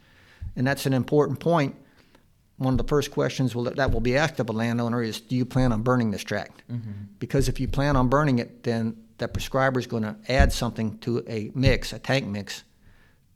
And 0.56 0.66
that's 0.66 0.86
an 0.86 0.94
important 0.94 1.40
point. 1.40 1.76
One 2.58 2.74
of 2.74 2.78
the 2.78 2.86
first 2.86 3.12
questions 3.12 3.56
will, 3.56 3.66
that 3.66 3.92
will 3.92 4.02
be 4.02 4.18
asked 4.18 4.40
of 4.40 4.50
a 4.50 4.54
landowner 4.54 5.02
is 5.02 5.22
Do 5.22 5.36
you 5.36 5.46
plan 5.46 5.72
on 5.72 5.82
burning 5.82 6.12
this 6.12 6.24
tract? 6.24 6.64
Mm-hmm. 6.70 6.92
Because 7.20 7.48
if 7.48 7.60
you 7.60 7.68
plan 7.68 7.96
on 7.96 8.10
burning 8.10 8.40
it, 8.40 8.64
then 8.64 8.98
that 9.18 9.34
prescriber 9.34 9.80
is 9.80 9.88
going 9.88 10.04
to 10.04 10.16
add 10.28 10.52
something 10.52 10.98
to 11.00 11.24
a 11.28 11.52
mix, 11.54 11.94
a 11.94 12.00
tank 12.00 12.26
mix, 12.26 12.64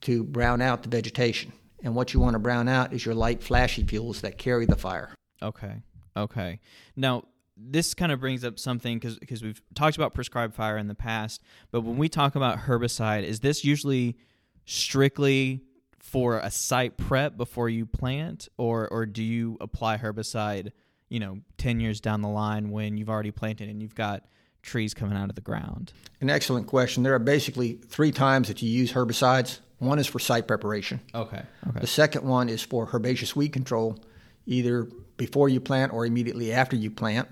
to 0.01 0.23
brown 0.23 0.61
out 0.61 0.83
the 0.83 0.89
vegetation. 0.89 1.53
And 1.83 1.95
what 1.95 2.13
you 2.13 2.19
want 2.19 2.33
to 2.33 2.39
brown 2.39 2.67
out 2.67 2.93
is 2.93 3.05
your 3.05 3.15
light, 3.15 3.43
flashy 3.43 3.83
fuels 3.83 4.21
that 4.21 4.37
carry 4.37 4.65
the 4.65 4.75
fire. 4.75 5.13
Okay. 5.41 5.81
Okay. 6.15 6.59
Now, 6.95 7.23
this 7.55 7.93
kind 7.93 8.11
of 8.11 8.19
brings 8.19 8.43
up 8.43 8.59
something 8.59 8.97
because 8.97 9.19
because 9.19 9.43
we've 9.43 9.61
talked 9.75 9.95
about 9.95 10.13
prescribed 10.13 10.55
fire 10.55 10.77
in 10.77 10.87
the 10.87 10.95
past, 10.95 11.41
but 11.71 11.81
when 11.81 11.97
we 11.97 12.09
talk 12.09 12.35
about 12.35 12.59
herbicide, 12.59 13.23
is 13.23 13.41
this 13.41 13.63
usually 13.63 14.17
strictly 14.65 15.61
for 15.99 16.39
a 16.39 16.51
site 16.51 16.97
prep 16.97 17.37
before 17.37 17.69
you 17.69 17.85
plant, 17.85 18.49
or 18.57 18.87
or 18.89 19.05
do 19.05 19.23
you 19.23 19.57
apply 19.61 19.97
herbicide, 19.97 20.71
you 21.09 21.19
know, 21.19 21.39
ten 21.57 21.79
years 21.79 22.01
down 22.01 22.21
the 22.21 22.29
line 22.29 22.71
when 22.71 22.97
you've 22.97 23.09
already 23.09 23.31
planted 23.31 23.69
and 23.69 23.81
you've 23.81 23.95
got 23.95 24.25
trees 24.61 24.93
coming 24.93 25.17
out 25.17 25.29
of 25.29 25.35
the 25.35 25.41
ground? 25.41 25.93
An 26.21 26.29
excellent 26.29 26.67
question. 26.67 27.03
There 27.03 27.13
are 27.13 27.19
basically 27.19 27.73
three 27.73 28.11
times 28.11 28.47
that 28.47 28.61
you 28.61 28.69
use 28.69 28.93
herbicides. 28.93 29.59
One 29.77 29.99
is 29.99 30.07
for 30.07 30.19
site 30.19 30.47
preparation. 30.47 31.01
Okay. 31.13 31.41
Okay. 31.67 31.79
The 31.79 31.87
second 31.87 32.23
one 32.23 32.47
is 32.47 32.61
for 32.61 32.89
herbaceous 32.93 33.35
weed 33.35 33.49
control, 33.49 33.99
either 34.45 34.87
before 35.17 35.49
you 35.49 35.59
plant 35.59 35.93
or 35.93 36.05
immediately 36.05 36.53
after 36.53 36.75
you 36.75 36.89
plant. 36.89 37.27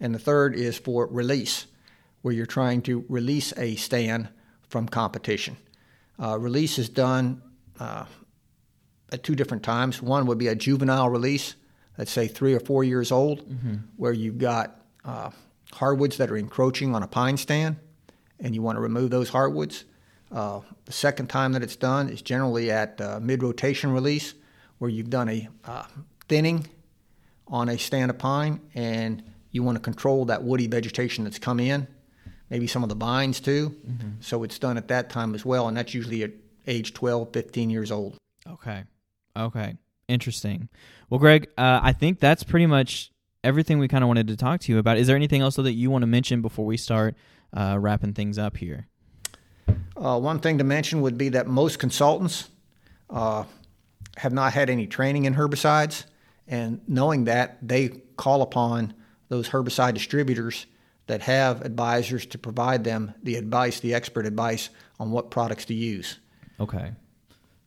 And 0.00 0.14
the 0.14 0.18
third 0.18 0.54
is 0.54 0.78
for 0.78 1.06
release, 1.06 1.66
where 2.22 2.34
you're 2.34 2.46
trying 2.46 2.82
to 2.82 3.04
release 3.08 3.52
a 3.56 3.76
stand 3.76 4.28
from 4.68 4.88
competition. 4.88 5.56
Uh, 6.20 6.38
release 6.38 6.78
is 6.78 6.88
done 6.88 7.42
uh, 7.80 8.04
at 9.12 9.22
two 9.22 9.34
different 9.34 9.62
times. 9.62 10.02
One 10.02 10.26
would 10.26 10.38
be 10.38 10.48
a 10.48 10.54
juvenile 10.54 11.08
release, 11.08 11.54
let's 11.96 12.10
say 12.10 12.28
three 12.28 12.54
or 12.54 12.60
four 12.60 12.84
years 12.84 13.10
old, 13.12 13.40
where 13.96 14.12
you've 14.12 14.38
got 14.38 14.80
uh, 15.04 15.30
hardwoods 15.72 16.16
that 16.18 16.30
are 16.30 16.36
encroaching 16.36 16.94
on 16.94 17.02
a 17.02 17.08
pine 17.08 17.36
stand, 17.36 17.76
and 18.40 18.54
you 18.54 18.62
want 18.62 18.76
to 18.76 18.80
remove 18.80 19.10
those 19.10 19.28
hardwoods. 19.28 19.84
Uh, 20.30 20.60
the 20.84 20.92
second 20.92 21.28
time 21.28 21.52
that 21.52 21.62
it's 21.62 21.76
done 21.76 22.08
is 22.08 22.20
generally 22.20 22.70
at 22.70 23.00
uh, 23.00 23.18
mid 23.20 23.42
rotation 23.42 23.90
release, 23.92 24.34
where 24.78 24.90
you've 24.90 25.10
done 25.10 25.28
a 25.28 25.48
uh, 25.64 25.84
thinning 26.28 26.66
on 27.46 27.68
a 27.68 27.78
stand 27.78 28.10
of 28.10 28.18
pine 28.18 28.60
and 28.74 29.22
you 29.50 29.62
want 29.62 29.76
to 29.76 29.80
control 29.80 30.26
that 30.26 30.42
woody 30.42 30.66
vegetation 30.66 31.24
that's 31.24 31.38
come 31.38 31.60
in, 31.60 31.86
maybe 32.50 32.66
some 32.66 32.82
of 32.82 32.88
the 32.88 32.94
vines 32.94 33.40
too. 33.40 33.74
So 34.20 34.42
it's 34.42 34.58
done 34.58 34.76
at 34.76 34.88
that 34.88 35.10
time 35.10 35.34
as 35.34 35.44
well, 35.44 35.68
and 35.68 35.76
that's 35.76 35.94
usually 35.94 36.22
at 36.22 36.32
age 36.66 36.94
12, 36.94 37.32
15 37.32 37.70
years 37.70 37.90
old. 37.90 38.16
Okay. 38.46 38.84
Okay. 39.36 39.76
Interesting. 40.08 40.68
Well, 41.10 41.18
Greg, 41.18 41.48
uh, 41.56 41.80
I 41.82 41.92
think 41.92 42.20
that's 42.20 42.42
pretty 42.42 42.66
much 42.66 43.12
everything 43.44 43.78
we 43.78 43.88
kind 43.88 44.02
of 44.02 44.08
wanted 44.08 44.28
to 44.28 44.36
talk 44.36 44.60
to 44.60 44.72
you 44.72 44.78
about. 44.78 44.98
Is 44.98 45.06
there 45.06 45.16
anything 45.16 45.42
else 45.42 45.56
that 45.56 45.72
you 45.72 45.90
want 45.90 46.02
to 46.02 46.06
mention 46.06 46.42
before 46.42 46.66
we 46.66 46.76
start 46.76 47.14
uh, 47.52 47.76
wrapping 47.78 48.14
things 48.14 48.38
up 48.38 48.56
here? 48.56 48.88
Uh, 49.96 50.18
one 50.18 50.40
thing 50.40 50.58
to 50.58 50.64
mention 50.64 51.00
would 51.02 51.18
be 51.18 51.30
that 51.30 51.46
most 51.46 51.78
consultants 51.78 52.48
uh, 53.10 53.44
have 54.16 54.32
not 54.32 54.52
had 54.52 54.70
any 54.70 54.86
training 54.86 55.24
in 55.24 55.34
herbicides, 55.34 56.04
and 56.46 56.80
knowing 56.88 57.24
that, 57.24 57.58
they 57.62 57.88
call 58.16 58.42
upon 58.42 58.94
those 59.28 59.48
herbicide 59.48 59.94
distributors 59.94 60.66
that 61.06 61.22
have 61.22 61.62
advisors 61.62 62.26
to 62.26 62.38
provide 62.38 62.84
them 62.84 63.14
the 63.22 63.36
advice, 63.36 63.80
the 63.80 63.94
expert 63.94 64.26
advice 64.26 64.70
on 65.00 65.10
what 65.10 65.30
products 65.30 65.64
to 65.66 65.74
use. 65.74 66.18
Okay. 66.60 66.92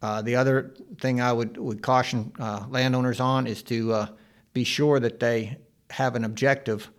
Uh, 0.02 0.22
the 0.22 0.36
other 0.36 0.74
thing 1.00 1.22
I 1.22 1.32
would, 1.32 1.58
would 1.58 1.82
caution 1.82 2.32
uh, 2.40 2.66
landowners 2.70 3.20
on 3.20 3.48
is 3.48 3.62
to 3.64 3.94
uh, 3.94 4.08
be 4.54 4.64
sure 4.64 5.00
that 5.00 5.20
they 5.20 5.58
have 5.92 6.16
an 6.16 6.24
objective 6.24 6.90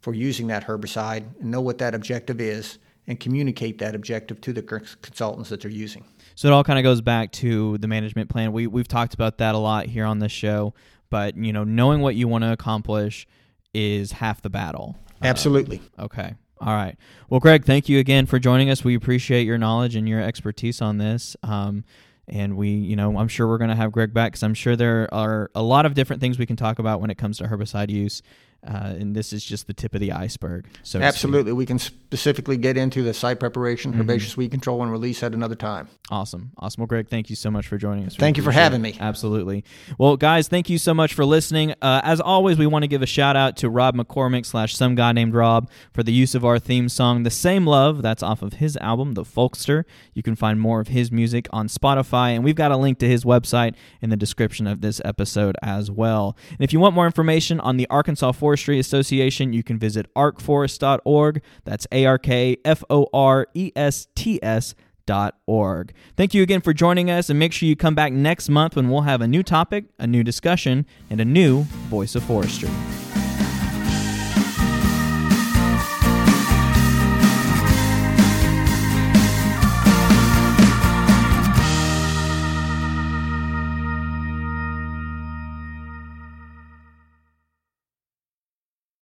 for 0.00 0.14
using 0.14 0.46
that 0.48 0.66
herbicide 0.66 1.24
and 1.40 1.50
know 1.50 1.60
what 1.60 1.78
that 1.78 1.94
objective 1.94 2.40
is 2.40 2.78
and 3.06 3.18
communicate 3.18 3.78
that 3.78 3.94
objective 3.94 4.40
to 4.40 4.52
the 4.52 4.62
consultants 4.62 5.50
that 5.50 5.60
they're 5.60 5.70
using. 5.70 6.04
So 6.34 6.48
it 6.48 6.52
all 6.52 6.64
kind 6.64 6.78
of 6.78 6.82
goes 6.82 7.00
back 7.00 7.32
to 7.32 7.76
the 7.78 7.88
management 7.88 8.30
plan. 8.30 8.52
We 8.52 8.66
we've 8.66 8.88
talked 8.88 9.14
about 9.14 9.38
that 9.38 9.54
a 9.54 9.58
lot 9.58 9.86
here 9.86 10.04
on 10.04 10.20
this 10.20 10.32
show, 10.32 10.74
but 11.10 11.36
you 11.36 11.52
know, 11.52 11.64
knowing 11.64 12.00
what 12.00 12.14
you 12.14 12.28
want 12.28 12.44
to 12.44 12.52
accomplish 12.52 13.26
is 13.74 14.12
half 14.12 14.42
the 14.42 14.50
battle. 14.50 14.96
Absolutely. 15.22 15.80
Okay. 15.98 16.34
All 16.60 16.74
right. 16.74 16.96
Well, 17.30 17.40
Greg, 17.40 17.64
thank 17.64 17.88
you 17.88 17.98
again 17.98 18.26
for 18.26 18.38
joining 18.38 18.68
us. 18.68 18.84
We 18.84 18.94
appreciate 18.94 19.46
your 19.46 19.56
knowledge 19.58 19.96
and 19.96 20.08
your 20.08 20.20
expertise 20.20 20.82
on 20.82 20.98
this. 20.98 21.36
Um, 21.42 21.84
and 22.28 22.56
we, 22.56 22.68
you 22.68 22.96
know, 22.96 23.18
I'm 23.18 23.28
sure 23.28 23.48
we're 23.48 23.58
going 23.58 23.70
to 23.70 23.76
have 23.76 23.92
Greg 23.92 24.12
back 24.12 24.32
because 24.32 24.42
I'm 24.42 24.54
sure 24.54 24.76
there 24.76 25.12
are 25.12 25.50
a 25.54 25.62
lot 25.62 25.86
of 25.86 25.94
different 25.94 26.20
things 26.20 26.38
we 26.38 26.46
can 26.46 26.56
talk 26.56 26.78
about 26.78 27.00
when 27.00 27.10
it 27.10 27.16
comes 27.16 27.38
to 27.38 27.44
herbicide 27.44 27.90
use. 27.90 28.22
Uh, 28.66 28.94
and 28.98 29.16
this 29.16 29.32
is 29.32 29.44
just 29.44 29.66
the 29.66 29.72
tip 29.72 29.94
of 29.94 30.00
the 30.00 30.12
iceberg. 30.12 30.66
So 30.82 31.00
absolutely, 31.00 31.52
we 31.52 31.66
can 31.66 31.78
specifically 31.78 32.56
get 32.56 32.76
into 32.76 33.02
the 33.02 33.14
site 33.14 33.40
preparation, 33.40 33.92
mm-hmm. 33.92 34.02
herbaceous 34.02 34.36
weed 34.36 34.50
control, 34.50 34.82
and 34.82 34.92
release 34.92 35.22
at 35.22 35.32
another 35.32 35.54
time. 35.54 35.88
Awesome, 36.10 36.50
awesome. 36.58 36.80
Well, 36.80 36.86
Greg, 36.86 37.08
thank 37.08 37.30
you 37.30 37.36
so 37.36 37.50
much 37.50 37.66
for 37.66 37.78
joining 37.78 38.06
us. 38.06 38.16
Thank 38.16 38.36
you 38.36 38.42
for 38.42 38.50
having 38.50 38.82
me. 38.82 38.96
Absolutely. 39.00 39.64
Well, 39.96 40.16
guys, 40.16 40.48
thank 40.48 40.68
you 40.68 40.76
so 40.78 40.92
much 40.92 41.14
for 41.14 41.24
listening. 41.24 41.74
Uh, 41.80 42.00
as 42.04 42.20
always, 42.20 42.58
we 42.58 42.66
want 42.66 42.82
to 42.82 42.88
give 42.88 43.02
a 43.02 43.06
shout 43.06 43.36
out 43.36 43.56
to 43.58 43.70
Rob 43.70 43.96
McCormick 43.96 44.44
slash 44.44 44.74
some 44.76 44.94
guy 44.94 45.12
named 45.12 45.34
Rob 45.34 45.70
for 45.92 46.02
the 46.02 46.12
use 46.12 46.34
of 46.34 46.44
our 46.44 46.58
theme 46.58 46.88
song, 46.88 47.22
"The 47.22 47.30
Same 47.30 47.66
Love." 47.66 48.02
That's 48.02 48.22
off 48.22 48.42
of 48.42 48.54
his 48.54 48.76
album, 48.78 49.12
The 49.12 49.24
Folkster. 49.24 49.84
You 50.12 50.22
can 50.22 50.36
find 50.36 50.60
more 50.60 50.80
of 50.80 50.88
his 50.88 51.10
music 51.10 51.48
on 51.52 51.68
Spotify, 51.68 52.34
and 52.34 52.44
we've 52.44 52.54
got 52.54 52.72
a 52.72 52.76
link 52.76 52.98
to 52.98 53.08
his 53.08 53.24
website 53.24 53.74
in 54.02 54.10
the 54.10 54.16
description 54.16 54.66
of 54.66 54.80
this 54.80 55.00
episode 55.04 55.56
as 55.62 55.90
well. 55.90 56.36
And 56.50 56.60
if 56.60 56.72
you 56.72 56.80
want 56.80 56.94
more 56.94 57.06
information 57.06 57.60
on 57.60 57.76
the 57.76 57.86
Arkansas 57.88 58.32
Forestry 58.50 58.80
Association 58.80 59.52
you 59.52 59.62
can 59.62 59.78
visit 59.78 60.12
arkforest.org. 60.14 61.40
That's 61.62 61.86
A 61.92 62.04
R 62.04 62.18
K 62.18 62.56
F 62.64 62.82
O 62.90 63.06
R 63.14 63.46
E 63.54 63.70
S 63.76 64.08
T 64.16 64.42
S. 64.42 64.74
Dot 65.06 65.38
org. 65.46 65.92
Thank 66.16 66.34
you 66.34 66.42
again 66.42 66.60
for 66.60 66.72
joining 66.72 67.10
us, 67.10 67.30
and 67.30 67.38
make 67.38 67.52
sure 67.52 67.68
you 67.68 67.74
come 67.74 67.96
back 67.96 68.12
next 68.12 68.48
month 68.48 68.76
when 68.76 68.88
we'll 68.88 69.00
have 69.00 69.20
a 69.20 69.26
new 69.26 69.42
topic, 69.42 69.86
a 69.98 70.06
new 70.06 70.22
discussion, 70.22 70.86
and 71.08 71.20
a 71.20 71.24
new 71.24 71.62
Voice 71.88 72.14
of 72.14 72.22
Forestry. 72.22 72.68